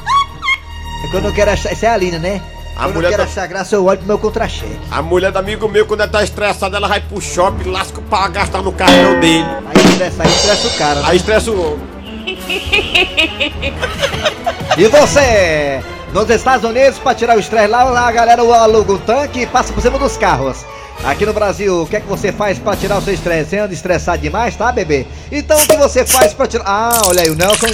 Quando 1.11 1.25
eu 1.25 1.33
quero 1.33 1.51
achar. 1.51 1.71
Isso 1.73 1.85
é 1.85 1.89
a 1.89 1.97
Lina, 1.97 2.19
né? 2.19 2.41
A 2.75 2.81
quando 2.81 2.89
eu 2.89 2.93
mulher 2.95 3.09
quero 3.09 3.23
tá- 3.23 3.29
achar 3.29 3.47
graça, 3.47 3.75
eu 3.75 3.85
olho 3.85 3.97
pro 3.99 4.07
meu 4.07 4.19
contra-cheque. 4.19 4.77
A 4.91 5.01
mulher 5.01 5.31
do 5.31 5.39
amigo 5.39 5.67
meu, 5.69 5.85
quando 5.85 6.01
ela 6.01 6.09
tá 6.11 6.23
estressada, 6.23 6.77
ela 6.77 6.87
vai 6.87 6.99
pro 7.01 7.19
shopping, 7.21 7.69
lasca 7.69 7.99
o 7.99 8.03
pau 8.03 8.23
a 8.23 8.27
gastar 8.27 8.61
no 8.61 8.71
cartão 8.71 9.19
dele. 9.19 9.45
Aí 9.73 9.83
estressa, 9.89 10.23
aí 10.23 10.29
estressa 10.29 10.67
o 10.67 10.77
cara. 10.77 10.99
Né? 11.01 11.05
Aí 11.09 11.17
estressa 11.17 11.51
o 11.51 11.73
homem. 11.73 11.97
E 14.75 14.87
você? 14.87 15.81
Nos 16.13 16.29
Estados 16.29 16.67
Unidos, 16.67 16.97
pra 16.99 17.13
tirar 17.13 17.37
o 17.37 17.39
estresse 17.39 17.67
lá, 17.67 18.07
a 18.07 18.11
galera 18.11 18.41
aluga 18.41 18.93
um 18.93 18.97
tanque 18.97 19.41
e 19.41 19.45
passa 19.45 19.71
por 19.71 19.81
cima 19.81 19.99
dos 19.99 20.17
carros. 20.17 20.65
Aqui 21.03 21.25
no 21.25 21.33
Brasil, 21.33 21.83
o 21.83 21.87
que 21.87 21.95
é 21.95 21.99
que 21.99 22.07
você 22.07 22.31
faz 22.31 22.57
pra 22.57 22.75
tirar 22.75 22.97
o 22.97 23.01
seu 23.01 23.13
estresse? 23.13 23.51
Você 23.51 23.57
anda 23.59 23.73
estressado 23.73 24.17
demais, 24.17 24.55
tá, 24.55 24.71
bebê? 24.71 25.05
Então 25.31 25.57
o 25.57 25.67
que 25.67 25.77
você 25.77 26.05
faz 26.05 26.33
pra 26.33 26.47
tirar. 26.47 26.65
Ah, 26.65 27.01
olha 27.05 27.21
aí, 27.21 27.29
o 27.29 27.35
Nelson 27.35 27.67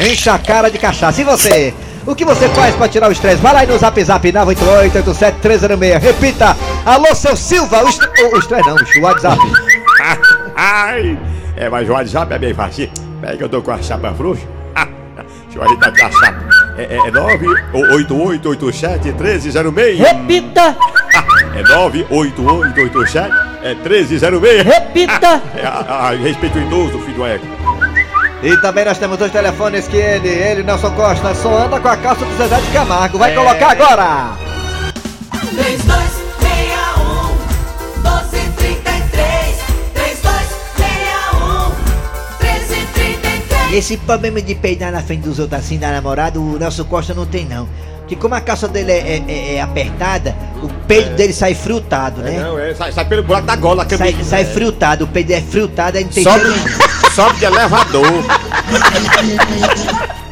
enche 0.00 0.28
a 0.28 0.38
cara 0.38 0.70
de 0.70 0.78
cachaça. 0.78 1.20
E 1.20 1.24
você? 1.24 1.72
O 2.06 2.14
que 2.14 2.24
você 2.24 2.48
faz 2.50 2.74
pra 2.76 2.88
tirar 2.88 3.08
o 3.08 3.12
estresse? 3.12 3.38
Vai 3.38 3.52
lá 3.52 3.66
no 3.66 3.78
zap 3.78 4.04
zap 4.04 4.32
988-87306. 4.32 5.98
Repita! 6.00 6.56
Alô, 6.84 7.14
seu 7.14 7.36
Silva! 7.36 7.82
O 7.82 8.38
estresse 8.38 8.68
não, 8.68 8.76
o 8.76 9.02
WhatsApp. 9.02 9.38
Ai! 10.54 11.18
É, 11.56 11.68
mas 11.68 11.88
o 11.88 11.92
WhatsApp 11.92 12.34
é 12.34 12.38
bem 12.38 12.54
fácil. 12.54 12.90
Peraí 13.20 13.36
que 13.36 13.44
eu 13.44 13.48
tô 13.48 13.62
com 13.62 13.72
a 13.72 13.82
chapa 13.82 14.12
frouxa. 14.14 14.55
Deixa 15.56 15.56
eu 15.56 15.64
ajeitar 15.64 15.88
aqui 15.88 16.02
a 16.02 16.10
chapa. 16.10 16.44
É, 16.76 16.82
é, 16.82 16.98
é 16.98 17.10
98887-1306. 17.10 19.96
Repita, 19.98 20.76
É 21.54 21.62
98887 21.62 23.34
é 23.62 23.74
1306. 23.74 24.62
repita. 24.64 25.42
É, 25.56 25.64
a, 25.66 26.08
a, 26.08 26.10
respeito 26.10 26.58
o 26.58 26.62
idoso, 26.62 26.98
filho 27.00 27.16
do 27.16 27.24
Eco. 27.26 27.46
E 28.42 28.54
também 28.60 28.84
nós 28.84 28.98
temos 28.98 29.16
dois 29.16 29.32
telefones 29.32 29.88
que 29.88 29.96
ele, 29.96 30.28
ele, 30.28 30.62
Nelson 30.62 30.90
Costa, 30.90 31.34
só 31.34 31.64
anda 31.64 31.80
com 31.80 31.88
a 31.88 31.96
calça 31.96 32.22
do 32.24 32.36
Zezé 32.36 32.60
de 32.60 32.70
Camargo. 32.72 33.16
Vai 33.18 33.34
colocar 33.34 33.70
agora! 33.70 34.36
3261 35.30 36.25
esse 43.72 43.96
problema 43.96 44.40
de 44.40 44.54
peidar 44.54 44.92
na 44.92 45.02
frente 45.02 45.22
dos 45.22 45.38
outros 45.38 45.58
assim, 45.60 45.78
da 45.78 45.90
namorada, 45.90 46.38
o 46.40 46.58
Nelson 46.58 46.84
Costa 46.84 47.12
não 47.14 47.26
tem 47.26 47.44
não. 47.44 47.68
Porque 48.00 48.14
como 48.14 48.34
a 48.36 48.40
calça 48.40 48.68
dele 48.68 48.92
é, 48.92 48.96
é- 48.98 49.24
é- 49.26 49.54
é 49.56 49.60
apertada, 49.60 50.36
o 50.62 50.68
peido 50.86 51.16
dele 51.16 51.32
sai 51.32 51.54
frutado, 51.54 52.22
né? 52.22 52.38
Não, 52.40 52.56
é, 52.58 52.72
sai, 52.72 52.92
sai 52.92 53.04
pelo 53.04 53.24
buraco 53.24 53.46
da 53.46 53.56
gola. 53.56 53.84
que 53.84 53.96
Sai, 53.96 54.14
sai 54.22 54.42
é. 54.42 54.44
frutado, 54.44 55.04
o 55.04 55.08
peido 55.08 55.32
é 55.32 55.40
frutado, 55.40 55.98
aí 55.98 56.04
não 56.04 56.10
tem 56.12 56.22
Sobe, 56.22 56.40
cheiro 56.40 56.60
sobe 57.14 57.38
de 57.40 57.44
elevador. 57.46 58.06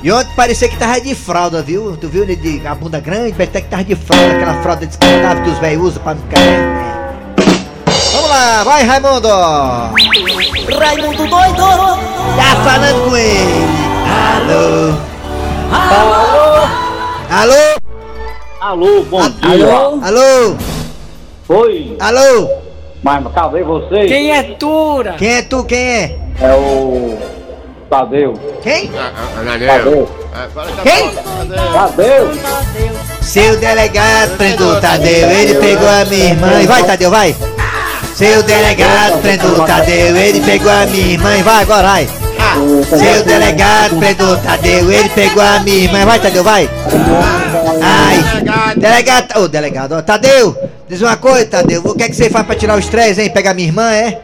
E 0.04 0.12
ontem 0.12 0.32
parecia 0.36 0.68
que 0.68 0.76
tava 0.76 1.00
de 1.00 1.14
fralda, 1.16 1.62
viu? 1.62 1.96
Tu 1.96 2.08
viu 2.08 2.22
ele 2.22 2.36
de 2.36 2.64
a 2.64 2.74
bunda 2.76 3.00
grande? 3.00 3.32
Parece 3.32 3.52
que 3.52 3.62
tava 3.62 3.82
de 3.82 3.96
fralda, 3.96 4.34
aquela 4.36 4.62
fralda 4.62 4.86
descartável 4.86 5.42
que 5.42 5.50
os 5.50 5.58
velhos 5.58 5.82
usam 5.82 6.02
pra 6.02 6.14
não 6.14 6.22
ficar. 6.22 6.83
Vai 8.64 8.84
Raimundo! 8.84 9.28
Raimundo 10.78 11.26
doido. 11.26 11.62
Tá 12.36 12.56
falando 12.64 13.08
com 13.10 13.16
ele! 13.16 13.64
Alô! 14.36 14.94
Alô! 17.30 17.80
Alô, 18.60 19.02
bom 19.04 19.22
A- 19.22 19.28
dia. 19.28 19.74
Alô! 19.74 20.56
Oi, 21.48 21.96
Alô! 22.00 22.48
mas 23.02 23.22
cadê 23.34 23.62
você? 23.62 24.06
Quem 24.06 24.30
é 24.32 24.42
Tura? 24.54 25.12
Quem 25.18 25.34
é 25.34 25.42
tu? 25.42 25.62
Quem 25.64 25.78
é? 25.78 26.18
É 26.40 26.54
o 26.54 27.18
Tadeu. 27.90 28.32
Quem? 28.62 28.90
Ah, 28.96 29.12
ah. 29.14 29.44
Tadeu. 29.44 30.08
Ah, 30.34 30.48
tá 30.54 30.64
Quem? 30.82 31.10
Tadeu. 31.72 32.30
Seu 33.20 33.56
delegado 33.58 34.36
prendeu 34.38 34.68
o 34.68 34.80
Tadeu, 34.80 35.30
ele 35.30 35.54
pegou 35.56 35.86
a 35.88 36.04
minha 36.06 36.24
irmã. 36.30 36.66
Vai, 36.66 36.82
Tadeu, 36.84 37.10
vai! 37.10 37.36
Seu 38.14 38.44
delegado 38.44 39.18
prendeu 39.20 39.50
o 39.50 39.66
Tadeu, 39.66 40.16
ele 40.16 40.40
pegou 40.40 40.70
a 40.70 40.86
minha 40.86 41.12
irmã. 41.14 41.36
e 41.36 41.42
Vai 41.42 41.62
agora, 41.62 41.88
vai! 41.88 42.08
Seu 42.88 43.24
delegado 43.24 43.96
prendeu 43.96 44.28
o 44.28 44.36
Tadeu, 44.36 44.92
ele 44.92 45.08
pegou 45.08 45.42
a 45.42 45.58
minha 45.60 45.84
irmã. 45.84 46.04
Vai, 46.06 46.20
Tadeu, 46.20 46.44
vai! 46.44 46.70
Ai! 47.82 48.74
Delegado, 48.76 49.40
ô 49.40 49.48
delegado, 49.48 49.96
ó, 49.96 50.02
Tadeu! 50.02 50.56
Diz 50.88 51.02
uma 51.02 51.16
coisa, 51.16 51.44
Tadeu, 51.46 51.82
o 51.84 51.94
que 51.96 52.04
é 52.04 52.08
que 52.08 52.14
você 52.14 52.30
faz 52.30 52.46
pra 52.46 52.54
tirar 52.54 52.76
o 52.76 52.78
estresse, 52.78 53.20
hein? 53.20 53.30
Pegar 53.30 53.52
minha 53.52 53.66
irmã, 53.66 53.90
é? 53.90 54.20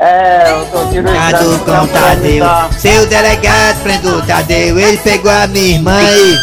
É, 0.00 0.52
eu 0.52 0.64
tô 0.66 0.86
tirando 0.86 1.12
Cadu 1.12 1.58
com 1.58 1.70
o 1.72 1.88
Tadeu. 1.88 2.46
Seu 2.78 3.06
delegado 3.06 3.82
prendeu 3.82 4.12
o 4.12 4.22
Tadeu, 4.22 4.78
ele 4.78 4.96
pegou 4.96 5.30
a 5.30 5.46
minha 5.46 5.74
irmã 5.74 6.00
e. 6.02 6.38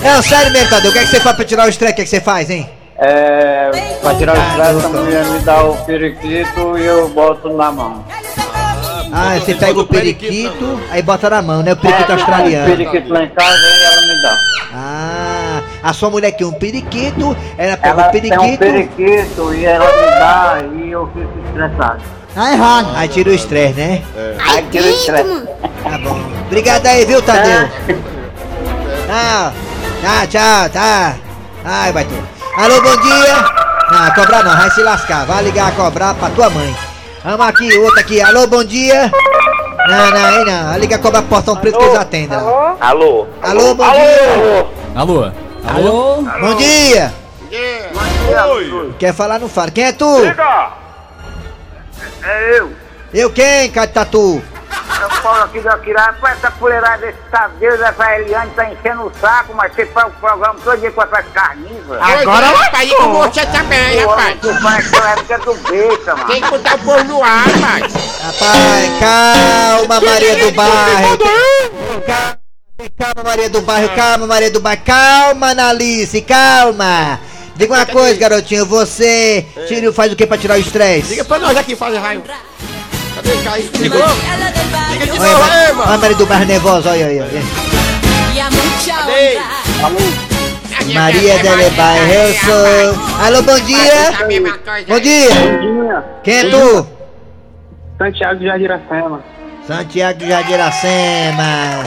Não, 0.00 0.22
sério 0.22 0.52
mesmo, 0.52 0.70
Tadeu, 0.70 0.90
o 0.90 0.92
que 0.92 1.00
é 1.00 1.02
que 1.02 1.10
você 1.10 1.18
faz 1.18 1.34
pra 1.34 1.44
tirar 1.44 1.66
o 1.66 1.68
estresse? 1.68 1.92
O 1.92 1.96
que 1.96 2.02
é 2.02 2.04
que 2.04 2.10
você 2.10 2.20
faz, 2.20 2.48
hein? 2.50 2.77
É, 3.00 3.70
pra 4.02 4.14
tirar 4.16 4.34
o 4.34 4.40
estresse, 4.40 4.86
a 4.86 4.88
mulher 4.88 5.24
me 5.26 5.38
dá 5.40 5.62
o 5.64 5.76
periquito 5.84 6.76
e 6.78 6.84
eu 6.84 7.08
boto 7.10 7.48
na 7.50 7.70
mão. 7.70 8.04
Ah, 9.12 9.38
você 9.38 9.54
pega 9.54 9.80
o 9.80 9.86
periquito, 9.86 10.80
aí 10.90 11.00
bota 11.00 11.30
na 11.30 11.40
mão, 11.40 11.62
né? 11.62 11.72
O 11.72 11.76
periquito 11.76 12.10
É, 12.10 12.14
australiano. 12.14 12.64
O 12.66 12.76
periquito 12.76 13.12
lá 13.12 13.22
em 13.22 13.28
casa 13.30 13.56
e 13.56 13.82
ela 13.84 14.00
me 14.02 14.22
dá. 14.22 14.38
Ah, 14.74 15.62
a 15.82 15.92
sua 15.92 16.10
mulher 16.10 16.32
quer 16.32 16.44
um 16.44 16.52
periquito, 16.52 17.36
ela 17.56 17.76
pega 17.76 17.88
Ela 17.88 18.08
o 18.08 18.10
tem 18.10 18.32
um 18.32 18.56
periquito, 18.56 18.58
periquito 18.58 19.54
e 19.54 19.64
ela 19.64 19.86
me 19.86 20.02
dá 20.18 20.58
e 20.74 20.90
eu 20.90 21.06
fico 21.14 21.32
estressado. 21.46 22.02
tá 22.34 22.52
errado. 22.52 22.88
Aí 22.96 23.08
tira 23.08 23.30
o 23.30 23.34
estresse, 23.34 23.74
né? 23.80 24.02
Aí 24.50 24.62
tira 24.70 24.84
o 24.86 24.90
estresse. 24.90 25.48
Tá 25.84 25.98
bom. 25.98 26.20
Obrigado 26.46 26.86
aí, 26.86 27.04
viu, 27.04 27.22
Tadeu? 27.22 27.68
Ah, 29.10 29.52
tá, 30.02 30.26
tchau, 30.26 30.68
tá. 30.68 31.16
Ai, 31.64 31.92
vai 31.92 32.04
ter. 32.04 32.37
Alô, 32.58 32.82
bom 32.82 32.96
dia. 33.02 33.36
Não, 33.88 34.14
cobrar 34.16 34.42
não, 34.42 34.56
vai 34.56 34.68
se 34.72 34.82
lascar. 34.82 35.24
Vai 35.26 35.44
ligar 35.44 35.68
a 35.68 35.70
cobrar 35.70 36.12
pra 36.14 36.28
tua 36.30 36.50
mãe. 36.50 36.76
Vamos 37.22 37.46
aqui, 37.46 37.72
outro 37.78 38.00
aqui. 38.00 38.20
Alô, 38.20 38.48
bom 38.48 38.64
dia. 38.64 39.12
Não, 39.86 40.10
não, 40.10 40.24
aí 40.26 40.44
não. 40.44 40.68
Vai 40.70 40.80
ligar 40.80 40.96
a 40.96 40.98
cobrar 40.98 41.22
pro 41.22 41.30
portão 41.30 41.54
preto 41.54 41.78
que 41.78 41.84
eles 41.84 41.96
atendem. 41.96 42.36
lá. 42.36 42.76
Alô? 42.80 43.28
Alô, 43.40 43.76
bom 43.76 43.88
dia. 43.92 44.66
Alô? 44.96 45.30
Alô? 45.68 46.22
Bom 46.40 46.56
dia. 46.56 47.14
Oi. 48.50 48.94
Quer 48.98 49.14
falar, 49.14 49.38
não 49.38 49.48
fala. 49.48 49.70
Quem 49.70 49.84
é 49.84 49.92
tu? 49.92 50.18
É 52.24 52.58
eu. 52.58 52.72
Eu 53.14 53.30
quem, 53.30 53.70
Catatu? 53.70 54.42
Falo 55.28 55.44
aqui 55.44 55.60
do 55.60 55.68
Aquirá, 55.68 56.06
rapaz, 56.06 56.38
essa 56.38 56.50
fuleirada 56.52 57.06
desse 57.06 57.18
Tadeu 57.30 57.76
da 57.76 58.18
Eliane 58.18 58.50
tá 58.56 58.64
enchendo 58.64 59.02
o 59.02 59.12
saco, 59.20 59.52
mas 59.52 59.74
você 59.74 59.84
faz 59.84 60.06
o 60.06 60.10
programa 60.12 60.58
todo 60.64 60.80
dia 60.80 60.90
com 60.90 61.02
essas 61.02 61.26
carnívoras. 61.34 62.02
Agora 62.02 62.46
vai 62.52 62.70
pra 62.70 62.84
ir 62.86 62.96
com 62.96 63.12
você 63.12 63.44
também, 63.44 63.98
rapaz. 64.06 64.40
Tu 64.40 64.62
faz 64.62 64.86
aquela 64.86 65.10
época 65.10 65.38
do 65.40 65.54
besta, 65.54 66.16
mano. 66.16 66.28
Tem 66.28 66.40
que 66.40 66.48
botar 66.48 66.74
o 66.76 66.78
povo 66.78 67.04
no 67.04 67.22
ar, 67.22 67.46
rapaz. 67.46 67.92
Rapaz, 68.22 68.98
calma, 69.00 70.00
Maria 70.00 70.36
do 70.46 70.52
Bairro. 70.52 71.18
Calma, 72.06 72.90
calma, 72.98 73.22
Maria 73.22 73.50
do 73.50 73.60
Bairro, 73.60 73.94
calma, 73.94 74.26
Maria 74.26 74.50
do 74.50 74.60
Bairro, 74.60 74.82
calma, 74.82 75.50
Analice, 75.50 76.22
calma. 76.22 77.20
Diga 77.54 77.74
uma 77.74 77.84
coisa, 77.84 78.18
garotinho, 78.18 78.64
você 78.64 79.44
tira, 79.66 79.92
faz 79.92 80.10
o 80.10 80.16
que 80.16 80.26
pra 80.26 80.38
tirar 80.38 80.56
o 80.56 80.60
estresse? 80.60 81.10
Liga 81.10 81.24
pra 81.26 81.38
nós 81.38 81.54
aqui, 81.54 81.76
faz 81.76 81.94
raio. 81.98 82.24
Cadê 83.28 83.32
o 83.32 83.44
Caio? 83.44 83.70
Ligou? 83.78 84.00
Liga 84.90 85.06
de 85.06 85.18
novo 85.18 85.24
aí, 85.24 85.34
olha 85.34 85.70
a 85.70 85.74
mano. 85.74 85.98
Maria 85.98 86.16
do 86.16 86.26
Bairro 86.26 86.44
nervosa, 86.46 86.90
olha 86.90 87.06
aí, 87.06 87.20
olha. 87.20 87.42
Cadê? 89.80 90.94
Maria 90.94 91.34
eu 92.14 92.34
sou. 92.34 93.26
Alô, 93.26 93.42
bom 93.42 93.60
dia. 93.60 94.12
Bom 94.88 95.00
dia. 95.00 95.28
Quem 96.24 96.38
é 96.38 96.44
tu? 96.48 96.86
Santiago 97.98 98.38
de 98.38 98.46
Jardiracema. 98.46 99.22
Santiago 99.66 100.18
de 100.18 100.28
Jardiracema. 100.28 101.84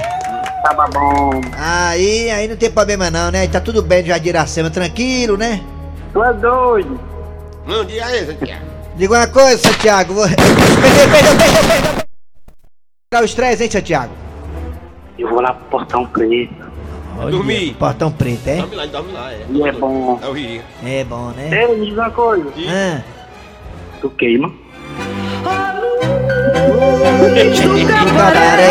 Tava 0.64 0.88
bom. 0.94 1.42
Aí, 1.58 2.30
aí 2.30 2.48
não 2.48 2.56
tem 2.56 2.70
problema 2.70 3.10
não, 3.10 3.32
né? 3.32 3.48
Tá 3.48 3.60
tudo 3.60 3.82
bem 3.82 4.04
de 4.04 4.10
Jardiracema, 4.10 4.70
tranquilo, 4.70 5.36
né? 5.38 5.60
Tu 6.14 6.24
é 6.24 6.34
doido. 6.34 7.00
Bom 7.66 7.84
dia 7.86 8.06
aí, 8.06 8.28
Santiago. 8.28 8.71
Diga 8.96 9.14
uma 9.14 9.28
coisa, 9.28 9.58
Santiago. 9.58 10.14
Vou... 10.14 10.26
Perdeu, 10.28 10.46
perdeu, 11.12 11.38
perdeu, 11.38 11.64
perdeu. 11.68 12.04
Tirar 13.12 13.22
o 13.22 13.26
estresse, 13.26 13.64
hein, 13.64 13.72
Santiago? 13.72 14.14
Eu 15.18 15.30
vou 15.30 15.42
lá 15.42 15.54
pro 15.54 15.66
Portão 15.66 16.06
Preto. 16.08 16.72
Olha, 17.18 17.32
Dormir. 17.32 17.76
Portão 17.76 18.12
preto, 18.12 18.48
é? 18.48 18.58
Dorme 18.58 18.76
lá, 18.76 18.86
dorme 18.86 19.12
lá, 19.12 19.32
é. 19.32 19.46
E 19.50 19.62
é 19.62 19.72
bom. 19.72 20.20
É 20.24 20.28
o 20.28 20.32
Rio. 20.32 20.62
É 20.84 21.04
bom, 21.04 21.30
né? 21.32 21.50
Ei, 21.52 21.78
me 21.78 21.86
diz 21.86 21.94
uma 21.94 22.10
coisa. 22.10 22.52
Ah. 22.68 23.02
Tu 24.00 24.10
queima? 24.12 24.52
Cabaré. 27.88 28.62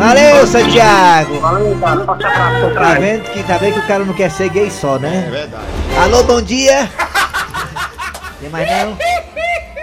Valeu, 0.00 0.46
Santiago. 0.46 1.40
Valeu, 1.40 1.76
cara. 1.78 2.06
Tá 2.74 2.94
vendo 2.98 3.22
que, 3.24 3.42
tá 3.42 3.58
vendo 3.58 3.74
que 3.74 3.80
o 3.80 3.86
cara 3.86 4.02
não 4.02 4.14
quer 4.14 4.30
ser 4.30 4.48
gay 4.48 4.70
só, 4.70 4.96
É 4.96 4.98
né? 5.00 5.28
verdade. 5.30 5.64
Alô, 6.02 6.22
bom 6.22 6.40
dia. 6.40 6.88
Tem 8.40 8.48
mais 8.48 8.66
não? 8.66 8.96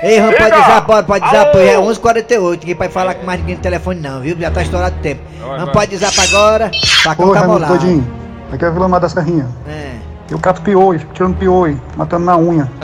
Ei, 0.02 0.18
Ram, 0.18 0.32
pode 0.32 0.52
dizer, 0.60 0.82
pode, 0.82 1.08
pode 1.08 1.30
pô, 1.52 1.58
é 1.60 1.76
11h48, 1.76 2.60
ninguém 2.60 2.76
pode 2.76 2.94
falar 2.94 3.14
com 3.14 3.26
mais 3.28 3.40
ninguém 3.40 3.56
no 3.58 3.62
telefone 3.62 4.00
não, 4.00 4.20
viu? 4.22 4.36
Já 4.40 4.50
tá 4.50 4.64
estourado 4.64 4.96
o 4.96 5.02
tempo. 5.02 5.22
Não 5.40 5.68
pode 5.68 5.98
pra 5.98 6.24
agora, 6.24 6.72
facão 7.04 7.30
Ô, 7.30 7.34
tá 7.34 7.48
molado. 7.48 7.74
Todinho, 7.74 8.08
aqui 8.52 8.66
é 8.66 8.68
a 8.68 8.72
Vila 8.72 8.88
Mar 8.88 9.00
da 9.00 9.10
Serrinha. 9.10 9.48
É. 9.68 9.98
Eu 10.32 10.40
cato 10.40 10.62
fico 10.64 11.14
tirando 11.14 11.38
piolho, 11.38 11.80
matando 11.96 12.26
na 12.26 12.36
unha. 12.38 12.72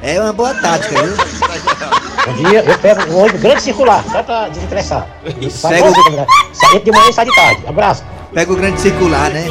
É 0.00 0.20
uma 0.20 0.32
boa 0.32 0.54
tática, 0.54 1.02
viu? 1.02 1.16
Bom 2.28 2.34
dia, 2.34 2.62
eu 2.62 2.78
pego 2.78 3.10
o 3.10 3.20
ônibus 3.20 3.40
grande 3.40 3.62
circular, 3.62 4.04
só 4.12 4.22
pra 4.22 4.48
desestressar. 4.48 5.06
Sai 5.50 5.76
Pega 5.76 5.88
o-. 5.88 6.26
Sai 6.52 6.80
de 6.80 6.92
manhã 6.92 7.08
e 7.08 7.12
sai 7.14 7.24
de 7.24 7.34
tarde. 7.34 7.64
Abraço. 7.66 8.04
Pega 8.34 8.52
o 8.52 8.56
grande 8.56 8.78
circular, 8.78 9.30
né? 9.30 9.46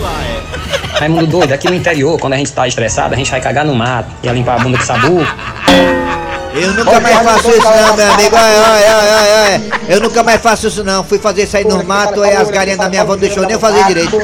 Raimundo 0.99 1.25
doido, 1.25 1.53
aqui 1.53 1.67
no 1.67 1.75
interior, 1.75 2.19
quando 2.19 2.33
a 2.33 2.37
gente 2.37 2.53
tá 2.53 2.67
estressado, 2.67 3.15
a 3.15 3.17
gente 3.17 3.31
vai 3.31 3.41
cagar 3.41 3.65
no 3.65 3.73
mato, 3.73 4.09
ia 4.21 4.31
limpar 4.31 4.59
a 4.59 4.63
bunda 4.63 4.77
com 4.77 4.83
sabu. 4.83 5.25
Eu 6.53 6.73
nunca 6.73 6.99
mais 6.99 7.17
faço 7.17 7.49
isso 7.49 7.61
não, 7.63 7.95
meu 7.95 8.13
amigo. 8.13 8.35
Olha, 8.35 8.97
olha, 8.97 9.41
olha. 9.43 9.61
Eu 9.89 9.99
nunca 9.99 10.23
mais 10.23 10.41
faço 10.41 10.67
isso 10.67 10.83
não. 10.83 11.03
Fui 11.03 11.17
fazer 11.17 11.43
isso 11.43 11.57
aí 11.57 11.65
no 11.65 11.83
mato, 11.83 12.21
aí 12.21 12.35
as 12.35 12.51
galinhas 12.51 12.77
da 12.77 12.89
minha 12.89 13.01
avó 13.01 13.13
não 13.13 13.19
deixou 13.19 13.43
nem 13.43 13.53
eu 13.53 13.59
fazer 13.59 13.83
direito. 13.85 14.17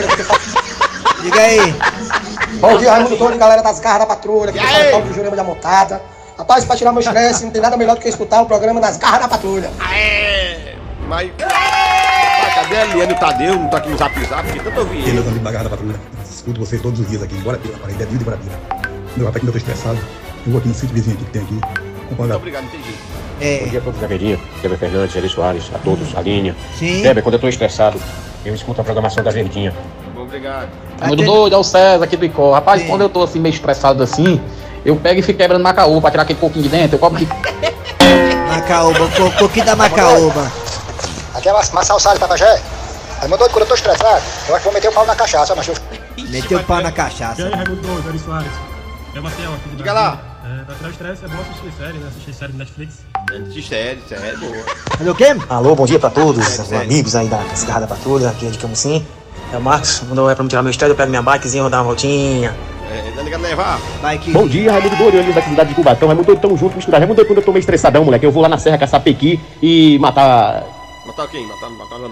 Diga 1.24 1.42
aí. 1.42 1.76
Bom 2.60 2.78
dia, 2.78 2.92
Raimundo 2.92 3.16
Doido, 3.18 3.38
galera 3.40 3.64
das 3.64 3.80
garras 3.80 4.02
da 4.02 4.06
patrulha, 4.06 4.52
que 4.52 4.60
fala 4.60 5.02
de 5.02 5.14
Jurema 5.16 5.36
da 5.36 5.44
Montada. 5.44 6.13
Rapaz, 6.38 6.66
pra 6.66 6.76
tirar 6.76 6.92
meu 6.92 7.02
estresse, 7.02 7.44
não 7.44 7.52
tem 7.52 7.62
nada 7.62 7.78
melhor 7.78 7.96
do 7.96 8.02
que 8.02 8.10
escutar 8.10 8.42
o 8.42 8.46
programa 8.46 8.82
das 8.82 8.98
garras 8.98 9.22
da 9.22 9.28
patrulha. 9.28 9.70
Mas. 11.08 11.32
Ah, 11.44 12.52
cadê 12.56 12.78
a 12.78 12.86
Eliane 12.88 13.14
e 13.14 13.16
Tadeu? 13.16 13.56
Não 13.56 13.70
tá 13.70 13.78
aqui 13.78 13.90
no 13.90 13.98
zap 13.98 14.26
zap, 14.26 14.44
porque 14.44 14.60
tanto 14.60 14.78
eu 14.78 14.86
vi. 14.86 15.12
Meus 15.12 15.28
amigos 15.28 15.44
da 15.44 15.52
Garra 15.52 15.64
da 15.66 15.70
Patrulha, 15.70 16.00
escuto 16.24 16.60
vocês 16.60 16.82
todos 16.82 17.00
os 17.00 17.08
dias 17.08 17.22
aqui, 17.22 17.36
em 17.36 17.42
Guarapira, 17.42 17.74
na 17.74 17.80
parede, 17.80 18.04
é 18.04 18.06
de 18.06 18.24
Guarapira. 18.24 18.60
Meu 19.16 19.28
rapaz, 19.28 19.44
quando 19.44 19.48
eu 19.48 19.52
tô 19.52 19.58
estressado, 19.58 20.00
eu 20.46 20.52
vou 20.52 20.60
aqui 20.60 20.68
no 20.70 20.74
sítio 20.74 20.96
vizinho 20.96 21.16
aqui 21.16 21.26
que 21.26 21.32
tem 21.32 21.42
aqui. 21.44 21.60
Muito 22.18 22.36
obrigado, 22.36 22.64
entendi. 22.66 22.96
É. 23.40 23.80
Bom 23.80 23.92
dia 23.92 24.06
a 24.06 24.08
Verdinha, 24.08 24.40
Kleber 24.60 24.78
Fernandes, 24.78 25.16
Eli 25.16 25.30
Soares, 25.30 25.72
a 25.74 25.80
todos, 25.80 26.16
a 26.16 26.22
linha. 26.22 26.56
Sim. 26.78 27.02
Kleber, 27.02 27.24
quando 27.24 27.36
eu 27.36 27.40
tô 27.40 27.48
estressado, 27.48 28.00
eu 28.46 28.54
escuto 28.54 28.82
a 28.82 28.84
programação 28.84 29.24
da 29.24 29.32
Verdinha. 29.32 29.74
Obrigado. 30.16 30.70
Muito 31.06 31.24
doido, 31.24 31.54
é 31.54 31.58
o 31.58 31.64
César 31.64 32.04
aqui 32.04 32.18
do 32.18 32.26
Icó. 32.26 32.54
Rapaz, 32.54 32.84
quando 32.84 33.02
eu 33.02 33.10
tô 33.10 33.24
assim 33.24 33.40
meio 33.40 33.54
estressado 33.54 34.02
assim, 34.02 34.42
eu 34.86 34.96
pego 34.96 35.20
e 35.20 35.24
fico 35.24 35.38
quebrando 35.38 35.62
macaú 35.62 36.02
pra 36.02 36.12
tirar 36.12 36.24
aquele 36.24 36.40
pouquinho 36.40 36.64
de 36.64 36.70
dentro. 36.70 36.96
Eu 36.96 37.00
cobro 37.00 37.20
de. 37.20 37.28
Macaúba, 38.48 39.10
co 39.10 39.32
coquinho 39.32 39.66
da 39.66 39.76
Macaúba. 39.76 40.52
Aqui 41.34 41.50
é 41.50 41.54
Marcel 41.54 42.00
Salles, 42.00 42.20
Tapajé. 42.20 42.62
Raimundo 43.20 43.40
Doido, 43.40 43.52
quando 43.52 43.64
eu 43.64 43.68
tô 43.68 43.76
estressado, 43.76 44.24
eu 44.48 44.56
acho 44.56 44.60
que 44.60 44.64
vou 44.64 44.74
meter 44.74 44.90
o 44.90 44.94
pau 44.94 45.06
na 45.06 45.16
cachaça, 45.16 45.56
mas 45.56 45.68
eu... 45.68 45.76
Meteu 46.30 46.60
o 46.60 46.64
pau 46.64 46.82
na 46.82 46.92
cachaça. 46.92 47.50
Raimundo 47.50 47.82
Doido, 47.82 48.10
Ari 48.10 48.20
Soares. 48.20 48.52
É 49.16 49.20
aqui 49.20 49.70
do 49.70 49.78
Diga 49.78 49.94
lá. 49.94 50.20
É, 50.44 50.64
pra 50.66 50.76
tirar 50.76 50.88
o 50.88 50.92
estresse 50.92 51.26
é 51.26 51.28
bom 51.28 51.42
assistir 51.42 51.72
série, 51.78 51.98
né? 52.00 52.08
Assistir 52.10 52.34
série 52.34 52.52
do 52.52 52.58
Netflix. 52.58 52.96
Assistir 53.32 53.64
série, 53.64 54.02
série, 54.10 54.38
boa. 54.38 54.66
Fazer 54.98 55.10
o 55.10 55.16
quê? 55.16 55.36
Alô, 55.50 55.76
bom 55.76 55.86
dia 55.86 56.00
pra 56.00 56.10
todos, 56.10 56.60
os 56.60 56.74
amigos 56.74 57.16
aí 57.16 57.28
da 57.28 57.38
das 57.38 57.64
garras 57.64 57.82
da 57.82 57.96
patrulha, 57.96 58.30
aqui 58.30 58.48
é 58.48 58.50
de 58.50 58.58
Camusim. 58.58 59.06
É 59.52 59.58
o 59.58 59.62
Marcos, 59.62 60.00
quando 60.00 60.30
é 60.30 60.36
pra 60.36 60.44
me 60.44 60.50
tirar 60.50 60.64
meu 60.64 60.72
estresse, 60.72 60.92
eu 60.92 60.96
pego 60.96 61.10
minha 61.10 61.22
bikezinha, 61.22 61.64
vou 61.64 61.70
dar 61.70 61.78
uma 61.78 61.84
voltinha. 61.86 62.54
É, 62.94 63.12
tá 63.16 63.24
ligado 63.24 63.42
levar? 63.42 63.80
Vai 64.02 64.20
que. 64.20 64.32
Bom 64.32 64.48
dia, 64.48 64.72
Raimundo 64.72 64.96
Doido, 64.96 65.18
eu 65.18 65.34
da 65.34 65.42
cidade 65.42 65.70
de 65.70 65.76
Cubatão. 65.76 66.08
Raimundo 66.08 66.28
Doido, 66.28 66.40
tamo 66.40 66.56
junto, 66.56 66.76
misturado. 66.76 67.02
Raimundo 67.02 67.16
Doido, 67.16 67.28
quando 67.28 67.40
eu 67.40 67.44
tô 67.44 67.52
meio 67.52 67.62
estressadão, 67.62 68.06
moleque, 68.06 68.24
eu 68.24 68.32
vou 68.32 68.44
lá 68.44 68.48
na 68.48 68.60
serra 68.60 68.78
caçar 68.78 69.02
pequi 69.02 69.40
e 69.62 69.98
matar... 69.98 70.64
Matar 71.08 71.28
quem? 71.28 71.44
Matar, 71.48 71.70
matar 71.72 71.98
não. 71.98 72.12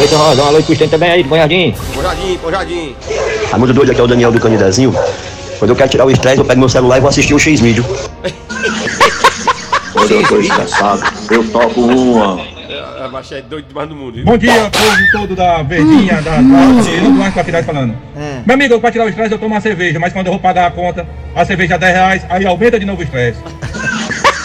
Eita, 0.00 0.16
Rosa, 0.16 0.42
uma 0.42 0.52
noite 0.52 0.66
pro 0.66 0.74
Estênio 0.74 0.92
também 0.92 1.10
aí, 1.10 1.22
do 1.24 1.28
Banhadinho. 1.28 1.74
Pojadinho, 1.92 2.38
pojadinho. 2.38 2.96
Raimundo 3.50 3.74
doido, 3.74 3.90
aqui 3.90 4.00
é 4.00 4.04
o 4.04 4.06
Daniel 4.06 4.30
do 4.30 4.40
Canidezinho. 4.40 4.94
Quando 5.58 5.70
eu 5.70 5.76
quero 5.76 5.90
tirar 5.90 6.06
o 6.06 6.10
estresse, 6.10 6.38
eu 6.38 6.44
pego 6.44 6.60
meu 6.60 6.68
celular 6.68 6.98
e 6.98 7.00
vou 7.00 7.08
assistir 7.08 7.34
o 7.34 7.38
X-Vídeo. 7.38 7.84
Quando 9.92 10.12
eu 10.12 10.28
tô 10.28 10.38
estressado, 10.38 11.02
eu 11.30 11.50
toco 11.50 11.80
uma. 11.80 12.40
É, 13.08 13.10
a 13.10 13.10
Baixé 13.10 13.38
é 13.38 13.42
doido 13.42 13.68
demais 13.68 13.88
do 13.88 13.96
mundo. 13.96 14.14
viu? 14.16 14.24
Bom 14.24 14.36
dia, 14.36 14.70
povo 14.70 15.10
todo 15.12 15.34
da 15.34 15.62
Verdinha, 15.62 16.20
da 16.20 16.42
Não 16.42 16.76
do 16.76 17.22
Anjo 17.22 17.36
Laterais 17.36 17.64
falando. 17.64 17.96
É. 18.16 18.42
Meu 18.44 18.54
amigo, 18.54 18.78
pra 18.80 18.92
tirar 18.92 19.06
o 19.06 19.08
estresse 19.08 19.32
eu 19.32 19.38
tomo 19.38 19.54
uma 19.54 19.60
cerveja, 19.60 19.98
mas 19.98 20.12
quando 20.12 20.26
eu 20.26 20.32
vou 20.32 20.40
pagar 20.40 20.66
a 20.66 20.70
conta, 20.70 21.06
a 21.34 21.44
cerveja 21.44 21.74
é 21.74 21.78
10 21.78 21.94
reais, 21.94 22.26
aí 22.28 22.46
aumenta 22.46 22.78
de 22.78 22.84
novo 22.86 23.00
o 23.00 23.04
estresse. 23.04 23.40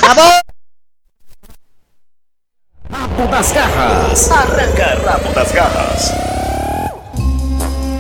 Tá 0.04 0.14
bom? 0.16 0.40
Rabo 2.92 3.28
das 3.32 3.52
garras. 3.54 4.32
Arranca 4.32 5.00
rabo 5.10 5.34
das 5.34 5.52
garras. 5.54 6.12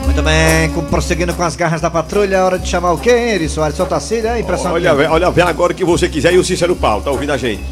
Muito 0.03 0.21
bem, 0.21 0.69
com- 0.75 0.83
prosseguindo 0.83 1.33
com 1.33 1.43
as 1.43 1.55
garras 1.55 1.79
da 1.79 1.89
patrulha, 1.89 2.35
é 2.35 2.41
hora 2.43 2.59
de 2.59 2.67
chamar 2.67 2.91
o 2.91 2.97
quê, 2.97 3.09
hein, 3.11 3.29
Eri 3.35 3.47
Soares? 3.49 3.77
Solta 3.77 3.95
a 3.95 3.99
Cília, 4.01 4.37
impressão 4.37 4.73
Olha, 4.73 4.93
minha. 4.93 5.09
olha, 5.11 5.31
vem 5.31 5.45
agora 5.45 5.71
o 5.71 5.75
que 5.75 5.85
você 5.85 6.09
quiser 6.09 6.33
e 6.33 6.37
o 6.37 6.43
Cícero 6.43 6.75
Paulo, 6.75 7.01
tá 7.03 7.09
ouvindo 7.09 7.31
a 7.31 7.37
gente? 7.37 7.63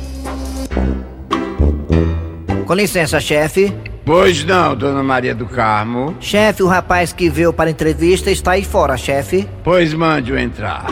Com 2.71 2.75
licença, 2.75 3.19
chefe. 3.19 3.75
Pois 4.05 4.45
não, 4.45 4.73
dona 4.77 5.03
Maria 5.03 5.35
do 5.35 5.45
Carmo. 5.45 6.15
Chefe, 6.21 6.63
o 6.63 6.67
rapaz 6.67 7.11
que 7.11 7.29
veio 7.29 7.51
para 7.51 7.69
a 7.69 7.71
entrevista 7.73 8.31
está 8.31 8.51
aí 8.51 8.63
fora, 8.63 8.95
chefe. 8.95 9.45
Pois 9.61 9.93
mande-o 9.93 10.39
entrar. 10.39 10.85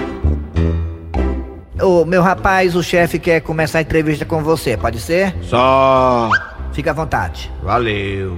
Ô, 1.82 2.04
meu 2.04 2.22
rapaz, 2.22 2.76
o 2.76 2.84
chefe 2.84 3.18
quer 3.18 3.40
começar 3.40 3.78
a 3.80 3.82
entrevista 3.82 4.26
com 4.26 4.44
você, 4.44 4.76
pode 4.76 5.00
ser? 5.00 5.34
Só. 5.42 6.30
Fica 6.74 6.92
à 6.92 6.94
vontade. 6.94 7.50
Valeu. 7.64 8.38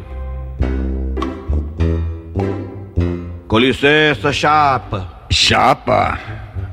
Com 3.47 3.57
licença, 3.57 4.31
chapa. 4.31 5.25
Chapa? 5.31 6.19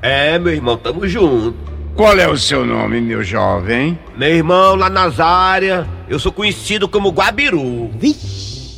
É, 0.02 0.38
meu 0.38 0.52
irmão, 0.52 0.76
tamo 0.76 1.08
junto. 1.08 1.67
Qual 1.98 2.16
é 2.16 2.28
o 2.28 2.36
seu 2.36 2.64
nome, 2.64 3.00
meu 3.00 3.24
jovem? 3.24 3.98
Meu 4.16 4.28
irmão, 4.28 4.76
lá 4.76 4.88
nas 4.88 5.18
áreas, 5.18 5.84
eu 6.08 6.16
sou 6.16 6.30
conhecido 6.30 6.88
como 6.88 7.10
Guabiru. 7.10 7.90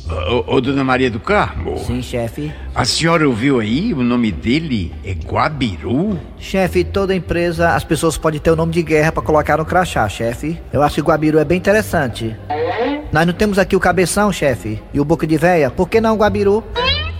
Ô, 0.09 0.55
ô, 0.55 0.59
dona 0.59 0.83
Maria 0.83 1.11
do 1.11 1.19
Carmo. 1.19 1.77
Sim, 1.85 2.01
chefe. 2.01 2.51
A 2.73 2.83
senhora 2.83 3.27
ouviu 3.29 3.59
aí? 3.59 3.93
O 3.93 4.01
nome 4.01 4.31
dele 4.31 4.91
é 5.05 5.11
Guabiru? 5.11 6.19
Chefe, 6.39 6.83
toda 6.83 7.13
empresa, 7.13 7.75
as 7.75 7.83
pessoas 7.83 8.17
podem 8.17 8.39
ter 8.39 8.49
o 8.49 8.55
nome 8.55 8.73
de 8.73 8.81
guerra 8.81 9.11
para 9.11 9.21
colocar 9.21 9.59
no 9.59 9.65
crachá, 9.65 10.09
chefe. 10.09 10.59
Eu 10.73 10.81
acho 10.81 10.95
que 10.95 11.01
o 11.01 11.05
Guabiru 11.05 11.37
é 11.37 11.45
bem 11.45 11.59
interessante. 11.59 12.35
Nós 13.11 13.27
não 13.27 13.33
temos 13.33 13.59
aqui 13.59 13.75
o 13.75 13.79
cabeção, 13.79 14.33
chefe, 14.33 14.81
e 14.91 14.99
o 14.99 15.05
boca 15.05 15.27
de 15.27 15.37
véia. 15.37 15.69
Por 15.69 15.87
que 15.87 16.01
não 16.01 16.17
Guabiru? 16.17 16.63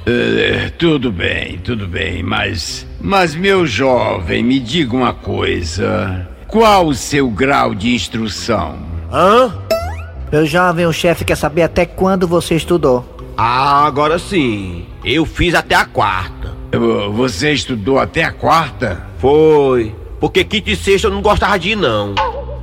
É, 0.06 0.70
tudo 0.78 1.12
bem, 1.12 1.60
tudo 1.60 1.88
bem, 1.88 2.24
mas. 2.24 2.88
Mas, 3.00 3.36
meu 3.36 3.66
jovem, 3.68 4.44
me 4.44 4.60
diga 4.60 4.96
uma 4.96 5.14
coisa. 5.14 6.28
Qual 6.48 6.88
o 6.88 6.96
seu 6.96 7.30
grau 7.30 7.76
de 7.76 7.94
instrução? 7.94 8.78
Hã? 9.12 9.54
Meu 10.32 10.46
jovem, 10.46 10.86
o 10.86 10.94
chefe 10.94 11.24
quer 11.24 11.36
saber 11.36 11.62
até 11.64 11.86
quando 11.86 12.28
você 12.28 12.56
estudou. 12.56 13.06
Ah, 13.38 13.86
agora 13.86 14.18
sim. 14.18 14.86
Eu 15.04 15.26
fiz 15.26 15.54
até 15.54 15.76
a 15.76 15.86
quarta. 15.86 16.52
Ô, 16.76 17.12
Você 17.12 17.52
estudou 17.52 18.00
até 18.00 18.24
a 18.24 18.32
quarta? 18.32 19.02
Foi. 19.20 19.94
Porque 20.20 20.44
quinta 20.44 20.72
e 20.72 20.76
sexta 20.76 21.08
eu 21.08 21.12
não 21.12 21.22
gostava 21.22 21.58
de 21.60 21.72
ir, 21.72 21.76
não. 21.76 22.16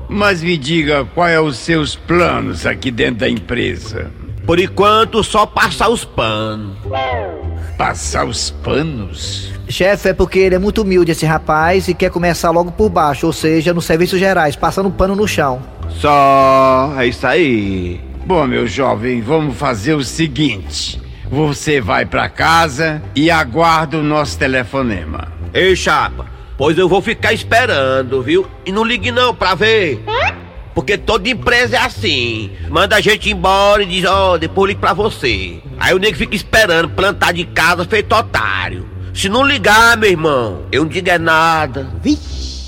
Mas 0.09 0.43
me 0.43 0.57
diga, 0.57 1.05
qual 1.15 1.29
é 1.29 1.41
os 1.41 1.57
seus 1.59 1.95
planos 1.95 2.65
aqui 2.65 2.91
dentro 2.91 3.17
da 3.17 3.29
empresa? 3.29 4.11
Por 4.49 4.59
enquanto, 4.59 5.23
só 5.23 5.45
passar 5.45 5.91
os 5.91 6.07
panos. 6.07 6.75
Passar 7.77 8.25
os 8.25 8.49
panos? 8.49 9.53
Chefe, 9.69 10.09
é 10.09 10.15
porque 10.15 10.39
ele 10.39 10.55
é 10.55 10.59
muito 10.59 10.81
humilde 10.81 11.13
esse 11.13 11.27
rapaz 11.27 11.87
e 11.87 11.93
quer 11.93 12.11
começar 12.11 12.51
logo 12.51 12.73
por 12.73 12.89
baixo, 12.89 13.27
ou 13.27 13.33
seja, 13.35 13.75
nos 13.75 13.85
serviços 13.85 14.19
gerais, 14.19 14.57
passando 14.57 14.91
pano 14.91 15.15
no 15.15 15.29
chão. 15.29 15.63
Só. 15.91 16.95
É 16.97 17.07
isso 17.07 17.27
aí. 17.27 18.01
Bom, 18.25 18.47
meu 18.47 18.67
jovem, 18.67 19.21
vamos 19.21 19.55
fazer 19.55 19.93
o 19.93 20.03
seguinte. 20.03 20.99
Você 21.31 21.79
vai 21.79 22.07
pra 22.07 22.31
casa 22.31 23.03
e 23.15 23.31
aguarda 23.31 23.99
o 23.99 24.03
nosso 24.03 24.39
telefonema. 24.39 25.29
Ei, 25.53 25.77
chapa, 25.77 26.25
pois 26.57 26.79
eu 26.79 26.89
vou 26.89 27.03
ficar 27.03 27.35
esperando, 27.35 28.23
viu? 28.23 28.47
E 28.65 28.73
não 28.73 28.83
ligue 28.83 29.13
não 29.13 29.35
pra 29.35 29.55
ver. 29.55 30.03
Porque 30.79 30.97
toda 30.97 31.29
empresa 31.29 31.77
é 31.77 31.81
assim. 31.81 32.53
Manda 32.71 32.95
a 32.95 33.01
gente 33.01 33.29
embora 33.29 33.83
e 33.83 33.87
diz, 33.87 34.05
ó, 34.05 34.39
depois 34.39 34.69
ligo 34.69 34.81
pra 34.81 34.93
você. 34.93 35.61
Aí 35.77 35.93
o 35.93 35.99
nego 35.99 36.17
fica 36.17 36.37
esperando, 36.37 36.89
plantar 36.91 37.33
de 37.33 37.45
casa 37.47 37.85
feito 37.85 38.15
otário. 38.15 38.89
Se 39.13 39.29
não 39.29 39.43
ligar, 39.43 39.97
meu 39.97 40.09
irmão, 40.09 40.63
eu 40.71 40.85
não 40.85 40.89
digo 40.89 41.11
é 41.11 41.19
nada. 41.19 41.93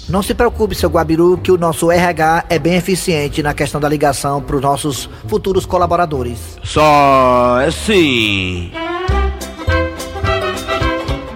Não 0.09 0.25
se 0.25 0.35
preocupe, 0.35 0.75
seu 0.75 0.90
Guabiru, 0.90 1.38
que 1.38 1.53
o 1.53 1.57
nosso 1.57 1.88
RH 1.88 2.46
é 2.49 2.59
bem 2.59 2.75
eficiente 2.75 3.44
na 3.44 3.55
questão 3.55 3.81
da 3.81 3.88
ligação 3.88 4.42
para 4.42 4.57
os 4.57 4.62
nossos 4.62 5.09
futuros 5.29 5.64
colaboradores. 5.64 6.59
Só 6.64 7.61
assim. 7.64 8.73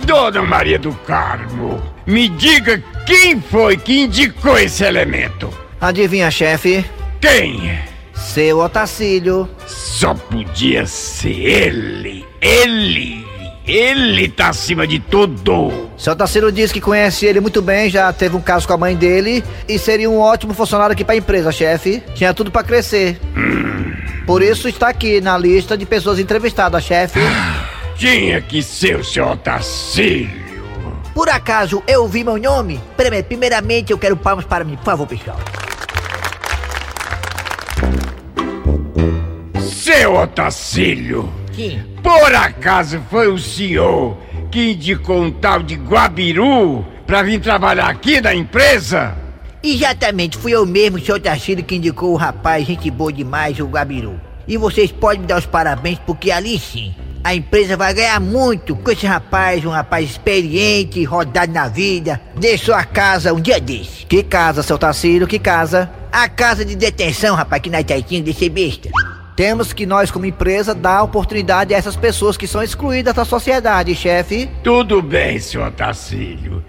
Dona 0.05 0.43
Maria 0.43 0.81
do 0.81 0.93
Carmo, 1.07 1.81
me 2.05 2.29
diga 2.31 2.83
quem 3.07 3.41
foi 3.41 3.77
que 3.77 4.01
indicou 4.01 4.59
esse 4.59 4.83
elemento? 4.83 5.63
Adivinha, 5.81 6.31
chefe? 6.31 6.85
Quem? 7.21 7.79
Seu 8.15 8.59
Otacílio. 8.59 9.49
Só 9.67 10.15
podia 10.15 10.87
ser 10.87 11.39
ele. 11.39 12.25
Ele. 12.41 13.25
Ele 13.67 14.29
tá 14.29 14.49
acima 14.49 14.87
de 14.87 14.99
tudo. 14.99 15.89
Seu 15.97 16.13
Otacílio 16.13 16.53
disse 16.53 16.75
que 16.75 16.81
conhece 16.81 17.25
ele 17.25 17.41
muito 17.41 17.63
bem, 17.63 17.89
já 17.89 18.13
teve 18.13 18.37
um 18.37 18.41
caso 18.41 18.67
com 18.67 18.75
a 18.75 18.79
mãe 18.79 18.95
dele 18.95 19.43
e 19.67 19.79
seria 19.79 20.11
um 20.11 20.19
ótimo 20.19 20.53
funcionário 20.53 20.93
aqui 20.93 21.03
para 21.03 21.15
a 21.15 21.19
empresa, 21.19 21.51
chefe. 21.51 22.03
Tinha 22.15 22.35
tudo 22.35 22.51
para 22.51 22.63
crescer. 22.63 23.19
Por 24.27 24.43
isso 24.43 24.69
está 24.69 24.89
aqui 24.89 25.21
na 25.21 25.39
lista 25.39 25.77
de 25.77 25.87
pessoas 25.87 26.19
entrevistadas, 26.19 26.85
chefe. 26.85 27.21
Tinha 27.97 28.41
que 28.41 28.63
ser 28.63 28.97
o 28.97 29.05
seu 29.05 29.29
Otacílio. 29.29 30.44
Por 31.15 31.29
acaso 31.29 31.83
eu 31.87 32.03
ouvi 32.03 32.25
meu 32.25 32.37
nome? 32.37 32.81
Prime- 32.97 33.23
Primeiramente 33.23 33.93
eu 33.93 33.99
quero 33.99 34.17
palmas 34.17 34.45
para 34.45 34.65
mim, 34.65 34.77
por 34.77 34.85
favor, 34.85 35.07
pessoal. 35.07 35.39
Seu 39.61 40.17
Otacílio. 40.17 41.33
Sim. 41.55 41.81
Por 42.03 42.35
acaso 42.35 43.01
foi 43.11 43.29
o 43.29 43.39
senhor 43.39 44.17
que 44.51 44.73
indicou 44.73 45.23
um 45.23 45.31
tal 45.31 45.63
de 45.63 45.75
Guabiru 45.77 46.85
pra 47.07 47.23
vir 47.23 47.41
trabalhar 47.41 47.89
aqui 47.89 48.21
na 48.21 48.35
empresa? 48.35 49.15
Exatamente, 49.63 50.37
fui 50.37 50.53
eu 50.53 50.67
mesmo, 50.67 51.01
seu 51.01 51.15
Otacílio, 51.17 51.65
que 51.65 51.77
indicou 51.77 52.13
o 52.13 52.17
rapaz, 52.17 52.67
gente 52.67 52.91
boa 52.91 53.13
demais, 53.13 53.59
o 53.61 53.67
Gabiru. 53.67 54.21
E 54.47 54.57
vocês 54.59 54.93
podem 54.93 55.21
me 55.23 55.27
dar 55.27 55.39
os 55.39 55.47
parabéns, 55.47 55.99
porque 56.07 56.31
ali 56.31 56.59
sim, 56.59 56.95
a 57.25 57.35
empresa 57.35 57.75
vai 57.75 57.95
ganhar 57.95 58.21
muito 58.21 58.77
com 58.77 58.91
esse 58.91 59.07
rapaz, 59.07 59.65
um 59.65 59.71
rapaz 59.71 60.11
experiente, 60.11 61.03
rodado 61.05 61.51
na 61.51 61.69
vida, 61.69 62.21
deixou 62.37 62.75
a 62.75 62.85
casa 62.85 63.33
um 63.33 63.41
dia 63.41 63.59
desse. 63.59 64.05
Que 64.05 64.23
casa, 64.23 64.63
seu 64.63 64.77
Tacílio, 64.77 65.27
que 65.27 65.39
casa? 65.39 65.91
A 66.13 66.29
casa 66.29 66.67
de 66.67 66.77
detenção, 66.77 67.35
rapaz, 67.35 67.63
que 67.63 67.71
nós 67.71 67.83
tá 67.83 67.99
tinha 68.03 68.21
de 68.21 68.35
ser 68.35 68.51
besta. 68.51 68.91
Temos 69.35 69.73
que 69.73 69.87
nós, 69.87 70.11
como 70.11 70.27
empresa, 70.27 70.75
dar 70.75 71.03
oportunidade 71.03 71.75
a 71.75 71.79
essas 71.79 71.97
pessoas 71.97 72.37
que 72.37 72.47
são 72.47 72.63
excluídas 72.63 73.15
da 73.15 73.25
sociedade, 73.25 73.95
chefe. 73.95 74.51
Tudo 74.63 75.01
bem, 75.01 75.39
senhor 75.39 75.73
Tacílio. 75.73 76.63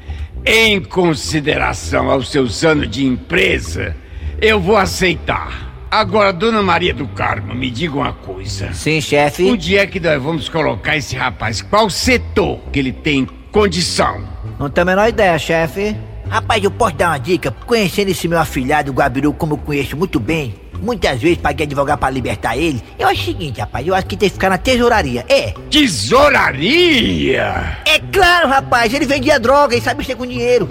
Em 0.46 0.82
consideração 0.82 2.10
aos 2.10 2.32
seus 2.32 2.64
anos 2.64 2.90
de 2.90 3.06
empresa, 3.06 3.94
eu 4.42 4.60
vou 4.62 4.78
aceitar. 4.78 5.65
Agora, 5.90 6.34
dona 6.34 6.62
Maria 6.62 6.94
do 6.94 7.08
Carmo, 7.08 7.56
me 7.56 7.70
diga 7.70 7.96
uma 7.96 8.14
coisa. 8.14 8.74
Sim, 8.74 9.00
chefe. 9.00 9.50
Onde 9.50 9.78
é 9.78 9.88
que 9.88 10.00
nós 10.00 10.22
vamos 10.22 10.50
colocar 10.50 10.98
esse 10.98 11.16
rapaz? 11.16 11.62
Qual 11.62 11.90
setor 11.90 12.60
que 12.72 12.80
ele 12.80 12.92
tem 12.92 13.26
condição? 13.52 14.24
Não 14.60 14.70
tenho 14.70 14.88
a 14.88 14.92
menor 14.92 15.08
ideia, 15.08 15.40
chefe. 15.40 15.96
Rapaz, 16.30 16.64
eu 16.64 16.72
posso 16.72 16.96
dar 16.96 17.10
uma 17.10 17.18
dica? 17.18 17.52
Conhecendo 17.66 18.10
esse 18.10 18.28
meu 18.28 18.40
afilhado, 18.40 18.92
o 18.92 18.94
Gabiru, 18.94 19.32
como 19.32 19.54
eu 19.54 19.58
conheço 19.58 19.96
muito 19.96 20.20
bem, 20.20 20.56
muitas 20.82 21.22
vezes 21.22 21.38
paguei 21.38 21.66
advogado 21.66 22.00
pra 22.00 22.10
libertar 22.10 22.58
ele. 22.58 22.82
Eu 22.98 23.08
acho 23.08 23.22
o 23.22 23.26
seguinte, 23.26 23.60
rapaz, 23.60 23.88
eu 23.88 23.94
acho 23.94 24.08
que 24.08 24.18
tem 24.18 24.30
que 24.30 24.34
ficar 24.34 24.50
na 24.50 24.58
tesouraria. 24.58 25.24
É. 25.30 25.54
Tesouraria? 25.70 27.78
É 27.86 28.00
claro, 28.12 28.50
rapaz, 28.50 28.94
ele 28.94 29.06
vendia 29.06 29.40
droga 29.40 29.76
e 29.76 29.82
sabe 29.82 30.00
mexer 30.00 30.16
com 30.16 30.26
dinheiro. 30.26 30.68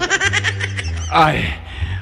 Ai, 1.09 1.53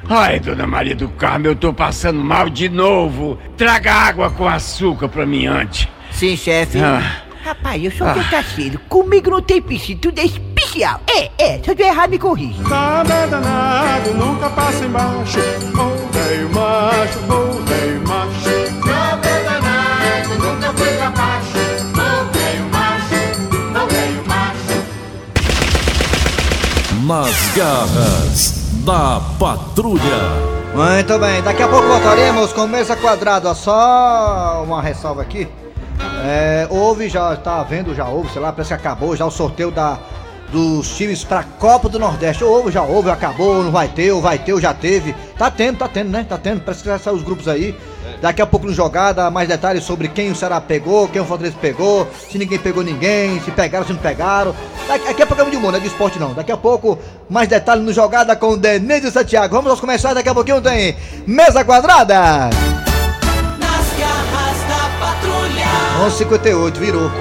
ai, 0.10 0.40
dona 0.40 0.66
Maria 0.68 0.96
do 0.96 1.10
Carmo, 1.10 1.48
eu 1.48 1.56
tô 1.56 1.74
passando 1.74 2.24
mal 2.24 2.50
de 2.50 2.70
novo. 2.70 3.38
Traga 3.58 3.94
água 3.94 4.30
com 4.30 4.48
açúcar 4.48 5.08
pra 5.10 5.26
mim 5.26 5.46
antes. 5.48 5.88
Sim, 6.12 6.36
chefe. 6.38 6.80
Ah. 6.80 7.22
Rapaz, 7.44 7.84
eu 7.84 7.92
sou 7.92 8.08
Ah. 8.08 8.14
teu. 8.14 8.80
Comigo 8.88 9.30
não 9.30 9.42
tem 9.42 9.62
piscina, 9.62 10.00
tudo 10.02 10.20
é 10.20 10.24
especial. 10.26 11.02
É, 11.08 11.30
é, 11.38 11.60
se 11.62 11.70
eu 11.70 11.76
tiver 11.76 11.90
errado, 11.90 12.10
me 12.12 12.18
corrija. 12.18 12.62
Nada 12.64 13.28
danado, 13.28 14.14
nunca 14.14 14.50
passa 14.52 14.86
embaixo. 14.86 15.40
Ô 15.40 16.08
velho 16.12 16.50
macho, 16.54 17.20
ô 17.30 17.62
velho 17.66 18.08
macho. 18.08 18.86
Nada 18.86 19.30
danado, 19.44 20.30
nunca 20.40 20.72
foi 20.74 20.88
pra 20.96 21.10
baixo. 21.10 21.58
Ô 21.92 22.32
velho 22.32 22.66
macho, 22.72 23.16
ô 23.76 23.88
velho 23.88 24.24
macho. 24.26 24.84
Nas 27.06 27.56
garras 27.58 28.63
da 28.84 29.22
patrulha. 29.40 30.02
Muito 30.76 31.18
bem, 31.18 31.42
daqui 31.42 31.64
a 31.64 31.68
pouco 31.68 31.88
voltaremos 31.88 32.52
com 32.52 32.68
mesa 32.68 32.96
quadrada. 32.96 33.54
Só 33.54 34.62
uma 34.66 34.82
ressalva 34.82 35.22
aqui. 35.22 35.48
É, 36.26 36.68
houve, 36.70 37.08
já 37.08 37.36
tá 37.38 37.64
vendo, 37.64 37.96
já 37.96 38.08
houve, 38.08 38.30
sei 38.32 38.42
lá, 38.42 38.52
parece 38.52 38.70
que 38.70 38.74
acabou 38.74 39.16
já 39.16 39.26
o 39.26 39.32
sorteio 39.32 39.72
da, 39.72 39.98
dos 40.52 40.96
times 40.98 41.24
pra 41.24 41.44
Copa 41.44 41.88
do 41.88 41.98
Nordeste. 41.98 42.44
Houve, 42.44 42.72
já 42.72 42.82
houve, 42.82 43.10
acabou, 43.10 43.64
não 43.64 43.72
vai 43.72 43.88
ter, 43.88 44.12
ou 44.12 44.22
vai 44.22 44.38
ter, 44.38 44.54
ou 44.54 44.60
já 44.60 44.74
teve. 44.74 45.16
Tá 45.38 45.50
tendo, 45.50 45.78
tá 45.78 45.88
tendo, 45.88 46.10
né? 46.10 46.26
Tá 46.28 46.38
tendo, 46.38 46.62
parece 46.62 46.84
que 46.84 46.90
já 46.90 47.00
saiu 47.00 47.16
os 47.16 47.24
grupos 47.24 47.48
aí. 47.48 47.78
Daqui 48.22 48.42
a 48.42 48.46
pouco 48.46 48.66
no 48.66 48.74
jogada, 48.74 49.30
mais 49.30 49.48
detalhes 49.48 49.84
sobre 49.84 50.08
quem 50.08 50.32
o 50.32 50.36
Ceará 50.36 50.60
pegou, 50.62 51.08
quem 51.08 51.22
o 51.22 51.26
Fortaleza 51.26 51.56
pegou, 51.60 52.08
se 52.30 52.38
ninguém 52.38 52.60
pegou 52.60 52.84
ninguém, 52.84 53.40
se 53.42 53.52
pegaram, 53.52 53.86
se 53.86 53.94
não 53.94 54.00
pegaram. 54.00 54.56
Daqui, 54.88 55.08
aqui 55.10 55.22
é 55.22 55.26
programa 55.26 55.52
de 55.52 55.58
humor, 55.58 55.72
não 55.72 55.78
é 55.80 55.82
de 55.82 55.88
esporte 55.88 56.20
não. 56.20 56.34
Daqui 56.34 56.52
a 56.52 56.58
pouco, 56.58 56.98
mais 57.30 57.48
detalhes 57.48 57.84
no 57.84 57.94
jogada 57.94 58.36
com 58.36 58.58
Denise 58.58 59.12
Santiago. 59.12 59.56
Vamos 59.56 59.72
aos 59.72 59.80
comerciais, 59.80 60.16
daqui 60.16 60.30
a 60.30 60.34
pouquinho 60.34 60.62
tem 60.62 60.96
Mesa 61.28 61.64
Quadrada. 61.64 62.50
Nas 63.60 63.88
garras 64.00 64.58
da 64.70 65.06
patrulha. 65.06 65.66
1158, 66.00 66.80
virou. 66.80 67.12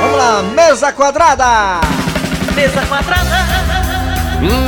Vamos 0.00 0.18
lá, 0.18 0.42
Mesa 0.42 0.92
Quadrada. 0.92 1.80
Mesa 2.54 2.84
quadrada. 2.86 3.38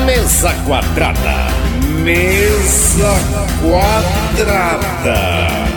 Mesa 0.06 0.54
quadrada. 0.64 1.51
Mesa 1.92 3.12
quadrada. 3.60 5.20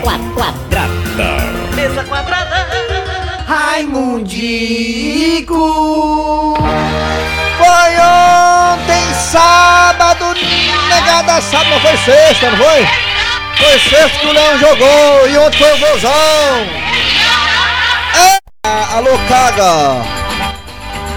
Quadrada. 0.01 0.87
Mesa 1.75 2.03
quadrada. 2.03 2.67
Raimundico. 3.47 5.55
Foi 7.57 7.97
ontem, 7.99 9.13
sábado, 9.31 10.25
negada 10.89 11.39
sábado, 11.41 11.79
foi 11.81 11.97
sexta, 11.97 12.49
não 12.49 12.57
foi? 12.57 12.87
Foi 13.57 13.79
sexta 13.79 14.19
que 14.19 14.27
o 14.27 14.31
Leão 14.31 14.57
jogou 14.59 15.27
e 15.29 15.37
ontem 15.37 15.57
foi 15.57 15.73
o 15.73 15.79
Gozão. 15.79 16.67
É. 18.15 18.37
Alô, 18.95 19.17
Caga. 19.29 20.14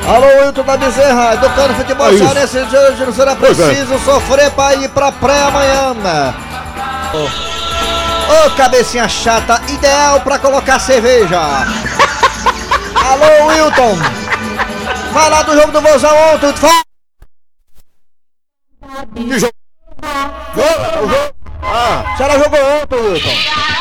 Alô, 0.09 0.27
Wilton 0.43 0.63
da 0.65 0.77
Bezerra, 0.77 1.37
do 1.37 1.51
Cano 1.51 1.75
Futebol 1.75 2.09
É. 2.09 2.17
Cearense, 2.19 2.59
hoje 2.59 3.05
não 3.05 3.13
será 3.13 3.33
é. 3.33 3.35
preciso 3.37 3.99
sofrer 3.99 4.51
pra 4.53 4.75
ir 4.77 4.89
pra 4.91 5.13
pré 5.13 5.43
amanhã. 5.43 5.95
Ô, 8.47 8.51
cabecinha 8.57 9.09
chata, 9.09 9.61
ideal 9.69 10.21
pra 10.21 10.39
colocar 10.39 10.79
cerveja. 10.79 11.39
Alô, 12.97 13.49
Wilton. 13.49 13.97
Falar 15.13 15.43
do 15.43 15.55
jogo 15.57 15.73
do 15.73 15.81
Vozão 15.81 16.35
ontem, 16.35 16.53
tu 16.53 16.59
fala. 16.59 16.83
Que 19.15 19.39
jogo? 19.39 19.53
O 20.57 21.09
jogo. 21.09 21.35
Ah, 21.63 22.05
A 22.13 22.17
senhora 22.17 22.39
jogou 22.39 22.61
ontem, 22.83 22.97
Wilton. 22.99 23.37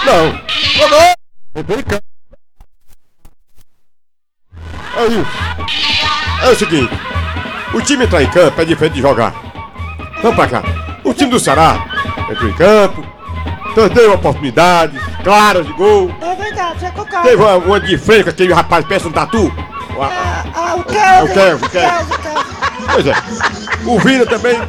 não. 0.05 0.41
Jogou. 0.77 1.13
É 1.55 1.63
bem 1.63 1.81
ca- 1.83 2.01
É 4.97 5.05
isso. 5.07 5.86
É 6.43 6.49
o 6.49 6.55
seguinte, 6.55 6.91
o 7.73 7.81
time 7.81 8.05
entrar 8.05 8.21
em 8.23 8.27
campo 8.29 8.61
é 8.61 8.65
diferente 8.65 8.93
de 8.93 9.01
jogar. 9.01 9.33
Vamos 10.21 10.35
pra 10.35 10.47
cá. 10.47 10.63
O 11.03 11.13
time 11.13 11.29
do 11.31 11.39
Ceará 11.39 11.85
entrou 12.29 12.49
em 12.49 12.53
campo, 12.53 13.03
perdeu 13.75 14.13
oportunidades, 14.13 14.99
claras 15.23 15.65
de 15.65 15.73
gol. 15.73 16.11
É 16.21 16.35
verdade, 16.35 16.85
é 16.85 16.89
concordo. 16.91 17.23
Teve 17.27 17.41
uma, 17.41 17.55
uma 17.57 17.79
de 17.79 17.97
frente 17.97 18.23
com 18.25 18.29
aquele 18.29 18.53
rapaz 18.53 18.85
parece 18.85 19.07
um 19.07 19.11
tatu. 19.11 19.45
O- 19.95 20.01
Ah, 20.01 20.43
ah, 20.53 20.75
o 20.75 20.81
É 20.81 20.83
Kelvin. 20.83 21.31
o 21.31 21.33
Kelvin, 21.33 21.65
o 21.65 21.69
Kelvin. 21.69 22.21
Kelvin. 22.21 22.87
Pois 22.93 23.07
é. 23.07 23.13
O 23.85 23.99
Vina 23.99 24.25
também, 24.25 24.61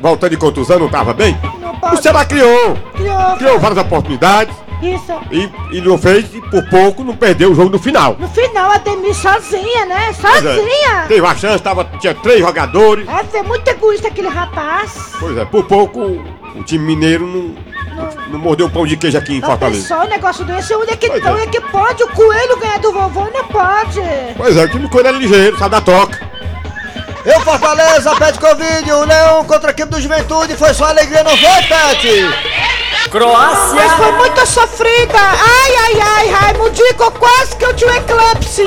voltando 0.00 0.30
de 0.30 0.36
contusão, 0.36 0.78
não 0.78 0.88
tava 0.88 1.12
bem. 1.12 1.36
Não 1.60 1.92
O. 1.92 1.96
Ceará 2.00 2.24
criou. 2.24 2.76
Criou. 2.94 3.36
Criou 3.36 3.58
várias 3.60 3.78
oportunidades 3.78 4.54
Isso. 4.82 5.12
e, 5.30 5.50
e 5.78 5.80
não 5.80 5.96
fez, 5.96 6.32
e 6.34 6.40
por 6.40 6.62
pouco 6.68 7.02
não 7.02 7.16
perdeu 7.16 7.50
o 7.50 7.54
jogo 7.54 7.70
no 7.70 7.78
final. 7.78 8.16
No 8.18 8.28
final, 8.28 8.70
a 8.70 8.78
Demi 8.78 9.14
sozinha, 9.14 9.86
né? 9.86 10.08
É. 10.10 10.12
Sozinha. 10.12 11.04
Teve 11.08 11.26
a 11.26 11.34
chance, 11.34 11.62
tava, 11.62 11.84
tinha 11.98 12.14
três 12.14 12.40
jogadores. 12.40 13.06
Ah, 13.08 13.24
é 13.32 13.42
muito 13.42 13.66
egoísta 13.68 14.08
aquele 14.08 14.28
rapaz. 14.28 15.12
Pois 15.18 15.36
é, 15.38 15.44
por 15.44 15.64
pouco 15.64 16.00
o 16.54 16.62
time 16.64 16.84
mineiro 16.84 17.26
não, 17.26 17.54
não 18.28 18.38
mordeu 18.38 18.66
o 18.66 18.70
pão 18.70 18.86
de 18.86 18.96
queijo 18.96 19.16
aqui 19.18 19.34
em 19.36 19.40
Não 19.40 19.48
Fortaleza. 19.48 19.80
pensou 19.88 20.04
um 20.06 20.08
negócio 20.08 20.44
desse? 20.44 20.74
Onde 20.74 20.92
é 20.92 20.96
que, 20.96 21.08
Pois 21.08 21.24
é. 21.24 21.30
onde 21.30 21.42
é 21.42 21.46
que 21.46 21.60
pode 21.60 22.02
o 22.02 22.08
coelho 22.08 22.58
ganhar 22.58 22.78
do 22.78 22.92
vovô? 22.92 23.26
Não 23.32 23.44
pode. 23.48 24.00
Pois 24.36 24.56
é, 24.56 24.64
o 24.64 24.68
time 24.68 24.88
coelho 24.88 25.08
é 25.08 25.12
ligeiro, 25.12 25.58
sabe 25.58 25.70
da 25.70 25.80
toca. 25.80 26.26
Eu, 27.24 27.40
Fortaleza, 27.40 28.14
Pet 28.14 28.38
Covid, 28.38 28.92
o 28.92 29.04
Leão 29.04 29.44
contra 29.46 29.70
a 29.70 29.72
equipe 29.72 29.90
do 29.90 30.00
Juventude, 30.00 30.54
foi 30.56 30.72
só 30.72 30.84
alegria, 30.86 31.24
não 31.24 31.36
foi, 31.36 31.62
Pet? 31.64 32.06
Mas 33.74 33.92
foi 33.94 34.12
muito 34.12 34.46
sofrida. 34.46 35.18
Ai, 35.18 35.76
ai, 35.76 36.00
ai, 36.00 36.28
Raimundico, 36.28 37.10
quase 37.12 37.56
que 37.56 37.64
eu 37.64 37.74
tinha 37.74 37.90
um 37.90 37.94
eclipse. 37.94 38.64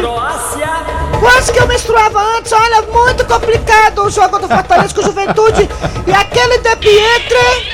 Quase 1.19 1.51
que 1.51 1.59
eu 1.59 1.67
menstruava 1.67 2.19
antes. 2.37 2.51
Olha, 2.51 2.81
muito 2.81 3.25
complicado 3.25 4.03
o 4.03 4.09
jogo 4.09 4.39
do 4.39 4.47
Fortaleza 4.47 4.95
com 4.95 5.03
Juventude. 5.03 5.69
E 6.07 6.11
aquele 6.11 6.57
De 6.57 6.75
Pietre, 6.77 7.73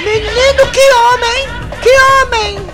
menino, 0.00 0.66
que 0.72 0.92
homem, 0.92 1.48
que 1.80 1.90
homem. 1.90 2.66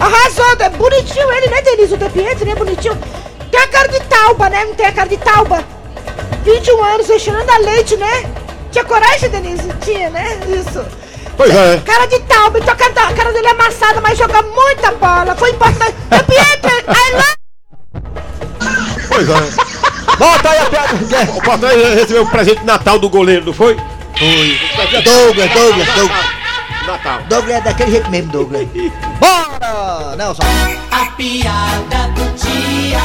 Arrasou, 0.00 0.56
é 0.58 0.68
bonitinho 0.70 1.30
ele, 1.30 1.48
né, 1.48 1.60
Denise? 1.60 1.94
O 1.94 1.98
De 1.98 2.08
Pietre, 2.08 2.44
né, 2.46 2.54
bonitinho. 2.54 2.98
Tem 3.50 3.60
a 3.60 3.68
cara 3.68 3.88
de 3.88 4.00
tauba, 4.00 4.48
né? 4.48 4.64
Não 4.64 4.74
tem 4.74 4.86
a 4.86 4.92
cara 4.92 5.08
de 5.08 5.18
tauba. 5.18 5.62
21 6.42 6.84
anos, 6.84 7.06
cheirando 7.20 7.50
a 7.50 7.58
leite, 7.58 7.96
né? 7.96 8.24
Tinha 8.70 8.84
coragem, 8.84 9.28
Denise? 9.28 9.68
Tinha, 9.84 10.08
né? 10.08 10.40
Isso. 10.48 11.01
Pois 11.36 11.54
é. 11.54 11.78
Cara 11.84 12.06
de 12.06 12.18
talba, 12.20 12.58
a 12.58 12.74
cara, 12.76 12.92
da- 12.92 13.08
a 13.08 13.12
cara 13.14 13.32
dele 13.32 13.46
é 13.46 13.50
amassada, 13.50 14.00
mas 14.00 14.18
joga 14.18 14.42
muita 14.42 14.92
bola. 14.92 15.34
Foi 15.36 15.50
importante. 15.50 15.94
De 16.10 16.22
Pietre, 16.24 16.84
I 16.88 17.12
love 17.14 17.36
Pois 19.08 19.28
é. 19.28 20.16
Bota 20.18 20.50
aí 20.50 20.58
a 20.58 20.64
piada. 20.66 20.94
O 21.32 21.44
Fortaleza 21.44 21.94
recebeu 21.94 22.22
o 22.22 22.26
presente 22.30 22.60
de 22.60 22.66
Natal 22.66 22.98
do 22.98 23.08
goleiro, 23.08 23.46
não 23.46 23.52
foi? 23.52 23.76
Foi. 24.18 25.02
Douglas, 25.02 25.50
Douglas, 25.52 25.88
Douglas. 25.94 26.26
Natal. 26.86 27.20
Douglas 27.28 27.56
é 27.56 27.60
daquele 27.60 27.90
jeito 27.92 28.10
mesmo, 28.10 28.30
Douglas. 28.32 28.66
Bora! 29.18 30.16
Nelson. 30.16 30.42
A 30.90 31.06
piada 31.12 32.08
do 32.14 32.24
dia. 32.36 32.98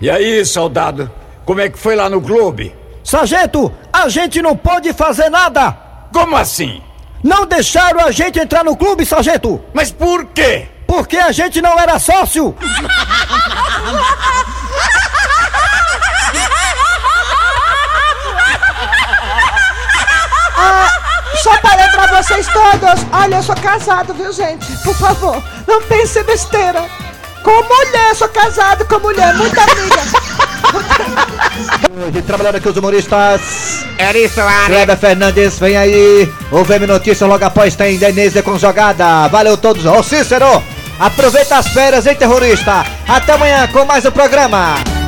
E 0.00 0.10
aí, 0.10 0.44
soldado? 0.44 1.10
Como 1.44 1.60
é 1.60 1.68
que 1.68 1.78
foi 1.78 1.94
lá 1.94 2.08
no 2.08 2.20
clube? 2.20 2.74
Sargento, 3.04 3.72
a 3.92 4.08
gente 4.08 4.40
não 4.42 4.56
pode 4.56 4.92
fazer 4.92 5.28
nada! 5.30 5.76
Como 6.12 6.36
assim? 6.36 6.82
Não 7.22 7.44
deixaram 7.46 8.00
a 8.00 8.10
gente 8.10 8.38
entrar 8.38 8.64
no 8.64 8.76
clube, 8.76 9.04
sargento! 9.04 9.60
Mas 9.74 9.90
por 9.90 10.24
quê? 10.26 10.68
Porque 10.86 11.16
a 11.18 11.30
gente 11.32 11.60
não 11.60 11.78
era 11.78 11.98
sócio! 11.98 12.56
Ah, 20.56 20.88
só 21.42 21.56
para 21.58 21.76
lembrar 21.76 22.22
vocês 22.22 22.46
todos, 22.48 23.06
olha, 23.12 23.36
eu 23.36 23.42
sou 23.42 23.54
casado, 23.56 24.12
viu, 24.14 24.32
gente? 24.32 24.76
Por 24.78 24.94
favor, 24.94 25.42
não 25.66 25.82
pense 25.82 26.22
besteira. 26.24 26.86
Com 27.42 27.62
mulher, 27.62 28.14
sou 28.14 28.28
casado 28.28 28.84
com 28.86 28.98
mulher, 28.98 29.34
muita 29.34 29.62
amiga. 29.62 30.29
Hoje 32.06 32.22
trabalhando 32.26 32.56
aqui 32.56 32.68
os 32.68 32.76
humoristas. 32.76 33.84
Eri 33.98 34.28
Soares. 34.28 34.66
Kleber 34.66 34.96
Fernandes, 34.96 35.58
vem 35.58 35.76
aí. 35.76 36.32
O 36.50 36.64
VM 36.64 36.86
Notícias 36.86 37.28
logo 37.28 37.44
após 37.44 37.74
tem 37.74 37.98
Denise 37.98 38.42
com 38.42 38.58
jogada. 38.58 39.28
Valeu 39.28 39.56
todos. 39.56 39.84
Ô 39.84 40.02
Cícero, 40.02 40.62
aproveita 40.98 41.56
as 41.56 41.68
férias, 41.68 42.06
hein, 42.06 42.14
terrorista? 42.14 42.84
Até 43.08 43.32
amanhã 43.32 43.68
com 43.68 43.84
mais 43.84 44.04
um 44.04 44.10
programa. 44.10 44.99